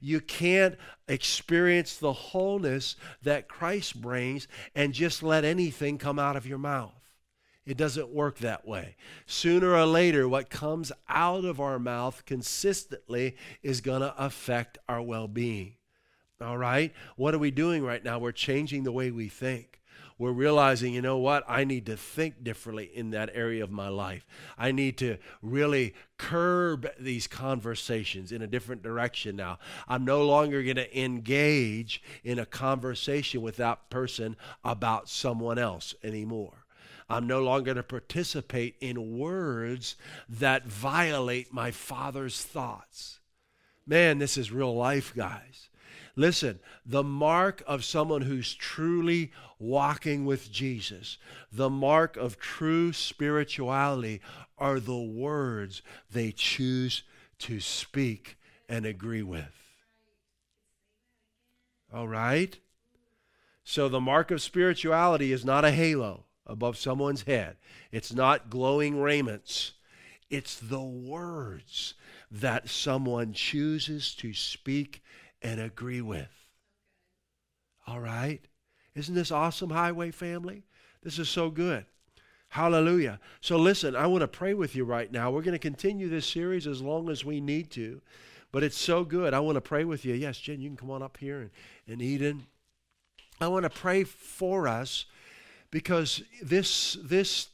You 0.00 0.22
can't 0.22 0.76
experience 1.06 1.98
the 1.98 2.14
wholeness 2.14 2.96
that 3.24 3.46
Christ 3.46 4.00
brings 4.00 4.48
and 4.74 4.94
just 4.94 5.22
let 5.22 5.44
anything 5.44 5.98
come 5.98 6.18
out 6.18 6.36
of 6.36 6.46
your 6.46 6.56
mouth. 6.56 7.01
It 7.64 7.76
doesn't 7.76 8.08
work 8.08 8.38
that 8.38 8.66
way. 8.66 8.96
Sooner 9.26 9.74
or 9.74 9.86
later, 9.86 10.28
what 10.28 10.50
comes 10.50 10.90
out 11.08 11.44
of 11.44 11.60
our 11.60 11.78
mouth 11.78 12.24
consistently 12.26 13.36
is 13.62 13.80
going 13.80 14.00
to 14.00 14.14
affect 14.18 14.78
our 14.88 15.00
well 15.00 15.28
being. 15.28 15.74
All 16.40 16.58
right? 16.58 16.92
What 17.16 17.34
are 17.34 17.38
we 17.38 17.52
doing 17.52 17.84
right 17.84 18.02
now? 18.02 18.18
We're 18.18 18.32
changing 18.32 18.82
the 18.82 18.90
way 18.90 19.12
we 19.12 19.28
think. 19.28 19.80
We're 20.18 20.32
realizing, 20.32 20.92
you 20.92 21.02
know 21.02 21.18
what? 21.18 21.44
I 21.48 21.64
need 21.64 21.86
to 21.86 21.96
think 21.96 22.44
differently 22.44 22.90
in 22.94 23.10
that 23.10 23.30
area 23.32 23.64
of 23.64 23.70
my 23.70 23.88
life. 23.88 24.26
I 24.58 24.70
need 24.70 24.98
to 24.98 25.18
really 25.40 25.94
curb 26.18 26.88
these 26.98 27.26
conversations 27.26 28.30
in 28.30 28.42
a 28.42 28.46
different 28.46 28.82
direction 28.82 29.36
now. 29.36 29.58
I'm 29.88 30.04
no 30.04 30.24
longer 30.24 30.62
going 30.62 30.76
to 30.76 31.00
engage 31.00 32.02
in 32.22 32.38
a 32.38 32.46
conversation 32.46 33.42
with 33.42 33.56
that 33.56 33.90
person 33.90 34.36
about 34.64 35.08
someone 35.08 35.58
else 35.58 35.94
anymore. 36.04 36.61
I'm 37.12 37.26
no 37.26 37.42
longer 37.42 37.66
going 37.66 37.76
to 37.76 37.82
participate 37.82 38.76
in 38.80 39.18
words 39.18 39.96
that 40.30 40.66
violate 40.66 41.52
my 41.52 41.70
Father's 41.70 42.42
thoughts. 42.42 43.20
Man, 43.86 44.18
this 44.18 44.38
is 44.38 44.50
real 44.50 44.74
life, 44.74 45.12
guys. 45.14 45.68
Listen, 46.16 46.58
the 46.86 47.02
mark 47.02 47.62
of 47.66 47.84
someone 47.84 48.22
who's 48.22 48.54
truly 48.54 49.30
walking 49.58 50.24
with 50.24 50.50
Jesus, 50.50 51.18
the 51.52 51.68
mark 51.68 52.16
of 52.16 52.38
true 52.38 52.94
spirituality 52.94 54.22
are 54.56 54.80
the 54.80 54.96
words 54.96 55.82
they 56.10 56.32
choose 56.32 57.02
to 57.40 57.60
speak 57.60 58.38
and 58.70 58.86
agree 58.86 59.22
with. 59.22 59.52
All 61.92 62.08
right? 62.08 62.58
So 63.64 63.90
the 63.90 64.00
mark 64.00 64.30
of 64.30 64.40
spirituality 64.40 65.30
is 65.30 65.44
not 65.44 65.66
a 65.66 65.72
halo 65.72 66.24
above 66.46 66.76
someone's 66.76 67.22
head. 67.22 67.56
It's 67.90 68.12
not 68.12 68.50
glowing 68.50 69.00
raiments, 69.00 69.72
it's 70.30 70.58
the 70.58 70.80
words 70.80 71.94
that 72.30 72.68
someone 72.68 73.32
chooses 73.32 74.14
to 74.16 74.32
speak 74.32 75.02
and 75.42 75.60
agree 75.60 76.00
with. 76.00 76.30
All 77.86 78.00
right? 78.00 78.40
Isn't 78.94 79.14
this 79.14 79.30
awesome, 79.30 79.70
Highway 79.70 80.10
family? 80.10 80.64
This 81.02 81.18
is 81.18 81.28
so 81.28 81.50
good. 81.50 81.84
Hallelujah. 82.48 83.18
So, 83.40 83.56
listen, 83.56 83.96
I 83.96 84.06
want 84.06 84.20
to 84.20 84.28
pray 84.28 84.54
with 84.54 84.76
you 84.76 84.84
right 84.84 85.10
now. 85.10 85.30
We're 85.30 85.42
going 85.42 85.52
to 85.52 85.58
continue 85.58 86.08
this 86.08 86.26
series 86.26 86.66
as 86.66 86.82
long 86.82 87.08
as 87.08 87.24
we 87.24 87.40
need 87.40 87.70
to, 87.72 88.02
but 88.52 88.62
it's 88.62 88.76
so 88.76 89.04
good. 89.04 89.32
I 89.32 89.40
want 89.40 89.56
to 89.56 89.62
pray 89.62 89.84
with 89.84 90.04
you. 90.04 90.14
Yes, 90.14 90.38
Jen, 90.38 90.60
you 90.60 90.68
can 90.68 90.76
come 90.76 90.90
on 90.90 91.02
up 91.02 91.16
here 91.16 91.40
and, 91.40 91.50
and 91.88 92.02
Eden. 92.02 92.46
I 93.40 93.48
want 93.48 93.64
to 93.64 93.70
pray 93.70 94.04
for 94.04 94.68
us 94.68 95.06
because 95.72 96.22
this 96.40 96.96
this 97.02 97.48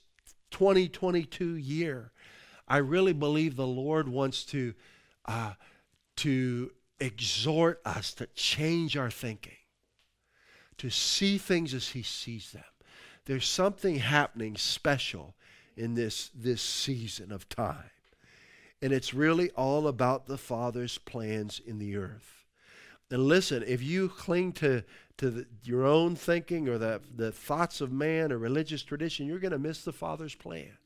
2022 0.50 1.54
year, 1.57 2.12
I 2.66 2.78
really 2.78 3.14
believe 3.14 3.57
the 3.57 3.66
Lord 3.66 4.09
wants 4.09 4.44
to 4.46 4.74
uh, 5.24 5.54
to 6.16 6.72
exhort 7.00 7.81
us 7.87 8.12
to 8.14 8.26
change 8.35 8.96
our 8.96 9.11
thinking, 9.11 9.57
to 10.76 10.90
see 10.90 11.38
things 11.38 11.72
as 11.72 11.88
He 11.88 12.02
sees 12.02 12.50
them. 12.50 12.64
There's 13.24 13.46
something 13.46 13.96
happening 13.96 14.57
special 14.57 15.35
in 15.76 15.94
this 15.94 16.31
this 16.35 16.61
season 16.61 17.31
of 17.31 17.48
time, 17.48 17.90
and 18.83 18.92
it's 18.92 19.14
really 19.14 19.50
all 19.52 19.87
about 19.87 20.26
the 20.26 20.38
Father's 20.38 20.98
plans 20.98 21.61
in 21.64 21.78
the 21.78 21.96
earth. 21.96 22.44
And 23.11 23.26
listen, 23.26 23.62
if 23.66 23.83
you 23.83 24.09
cling 24.09 24.52
to 24.54 24.83
to 25.18 25.31
the, 25.31 25.46
your 25.64 25.85
own 25.85 26.16
thinking 26.16 26.68
or 26.68 26.78
the, 26.78 27.00
the 27.14 27.33
thoughts 27.33 27.81
of 27.81 27.92
man 27.92 28.33
or 28.33 28.38
religious 28.38 28.83
tradition, 28.83 29.26
you're 29.26 29.38
going 29.38 29.52
to 29.52 29.59
miss 29.59 29.85
the 29.85 29.92
Father's 29.92 30.35
plan. 30.35 30.78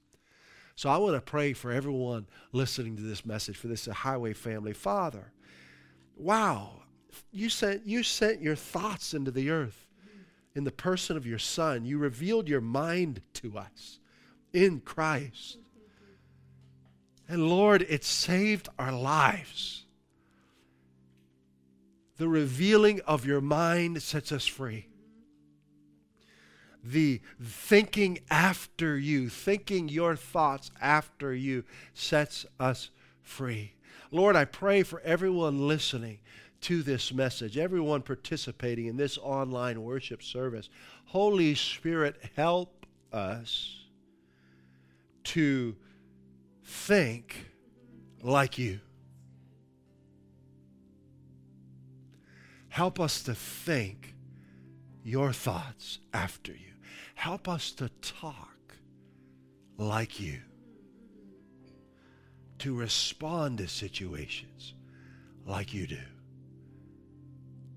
So 0.74 0.88
I 0.88 0.96
want 0.96 1.14
to 1.14 1.20
pray 1.20 1.52
for 1.52 1.70
everyone 1.70 2.26
listening 2.52 2.96
to 2.96 3.02
this 3.02 3.24
message, 3.26 3.56
for 3.56 3.68
this 3.68 3.86
highway 3.86 4.32
family. 4.32 4.72
Father, 4.72 5.32
wow, 6.16 6.82
you 7.30 7.50
sent, 7.50 7.86
you 7.86 8.02
sent 8.02 8.40
your 8.40 8.56
thoughts 8.56 9.12
into 9.12 9.30
the 9.30 9.50
earth 9.50 9.86
in 10.54 10.64
the 10.64 10.72
person 10.72 11.16
of 11.16 11.26
your 11.26 11.38
Son. 11.38 11.84
You 11.84 11.98
revealed 11.98 12.48
your 12.48 12.60
mind 12.60 13.20
to 13.34 13.58
us 13.58 14.00
in 14.52 14.80
Christ. 14.80 15.58
And 17.28 17.48
Lord, 17.48 17.82
it 17.88 18.04
saved 18.04 18.68
our 18.78 18.92
lives. 18.92 19.84
The 22.22 22.28
revealing 22.28 23.00
of 23.00 23.26
your 23.26 23.40
mind 23.40 24.00
sets 24.00 24.30
us 24.30 24.46
free. 24.46 24.86
The 26.84 27.20
thinking 27.42 28.20
after 28.30 28.96
you, 28.96 29.28
thinking 29.28 29.88
your 29.88 30.14
thoughts 30.14 30.70
after 30.80 31.34
you, 31.34 31.64
sets 31.94 32.46
us 32.60 32.90
free. 33.22 33.74
Lord, 34.12 34.36
I 34.36 34.44
pray 34.44 34.84
for 34.84 35.00
everyone 35.00 35.66
listening 35.66 36.20
to 36.60 36.84
this 36.84 37.12
message, 37.12 37.58
everyone 37.58 38.02
participating 38.02 38.86
in 38.86 38.96
this 38.96 39.18
online 39.18 39.82
worship 39.82 40.22
service. 40.22 40.70
Holy 41.06 41.56
Spirit, 41.56 42.22
help 42.36 42.86
us 43.12 43.80
to 45.24 45.74
think 46.62 47.48
like 48.22 48.58
you. 48.58 48.78
Help 52.72 52.98
us 52.98 53.22
to 53.22 53.34
think 53.34 54.14
your 55.04 55.30
thoughts 55.30 55.98
after 56.14 56.52
you. 56.52 56.72
Help 57.14 57.46
us 57.46 57.70
to 57.72 57.90
talk 58.00 58.74
like 59.76 60.18
you. 60.18 60.40
to 62.58 62.74
respond 62.76 63.58
to 63.58 63.66
situations 63.66 64.74
like 65.44 65.74
you 65.74 65.84
do. 65.84 65.98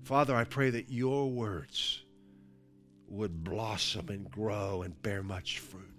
Father, 0.04 0.34
I 0.36 0.44
pray 0.44 0.70
that 0.70 0.90
your 0.90 1.28
words 1.28 2.04
would 3.08 3.42
blossom 3.42 4.08
and 4.10 4.30
grow 4.30 4.82
and 4.82 5.02
bear 5.02 5.24
much 5.24 5.58
fruit 5.58 5.90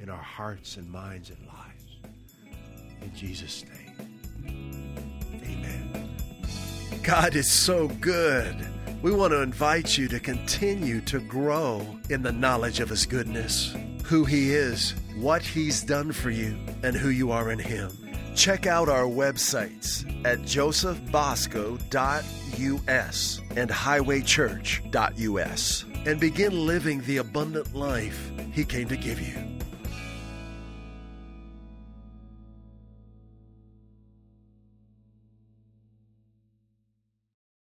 in 0.00 0.08
our 0.08 0.22
hearts 0.22 0.78
and 0.78 0.90
minds 0.90 1.28
and 1.28 1.46
lives. 1.46 1.98
In 3.02 3.14
Jesus' 3.14 3.64
name, 3.64 3.81
God 7.02 7.34
is 7.34 7.50
so 7.50 7.88
good. 7.88 8.64
We 9.02 9.12
want 9.12 9.32
to 9.32 9.42
invite 9.42 9.98
you 9.98 10.06
to 10.06 10.20
continue 10.20 11.00
to 11.02 11.18
grow 11.18 11.84
in 12.10 12.22
the 12.22 12.30
knowledge 12.30 12.78
of 12.78 12.88
His 12.88 13.06
goodness, 13.06 13.74
who 14.04 14.24
He 14.24 14.52
is, 14.52 14.94
what 15.16 15.42
He's 15.42 15.82
done 15.82 16.12
for 16.12 16.30
you, 16.30 16.56
and 16.84 16.94
who 16.94 17.08
you 17.08 17.32
are 17.32 17.50
in 17.50 17.58
Him. 17.58 17.90
Check 18.36 18.66
out 18.66 18.88
our 18.88 19.02
websites 19.02 20.06
at 20.24 20.42
josephbosco.us 20.42 23.40
and 23.56 23.70
highwaychurch.us 23.70 25.84
and 26.06 26.20
begin 26.20 26.66
living 26.66 27.00
the 27.00 27.16
abundant 27.16 27.74
life 27.74 28.30
He 28.52 28.64
came 28.64 28.86
to 28.88 28.96
give 28.96 29.20
you. 29.20 29.41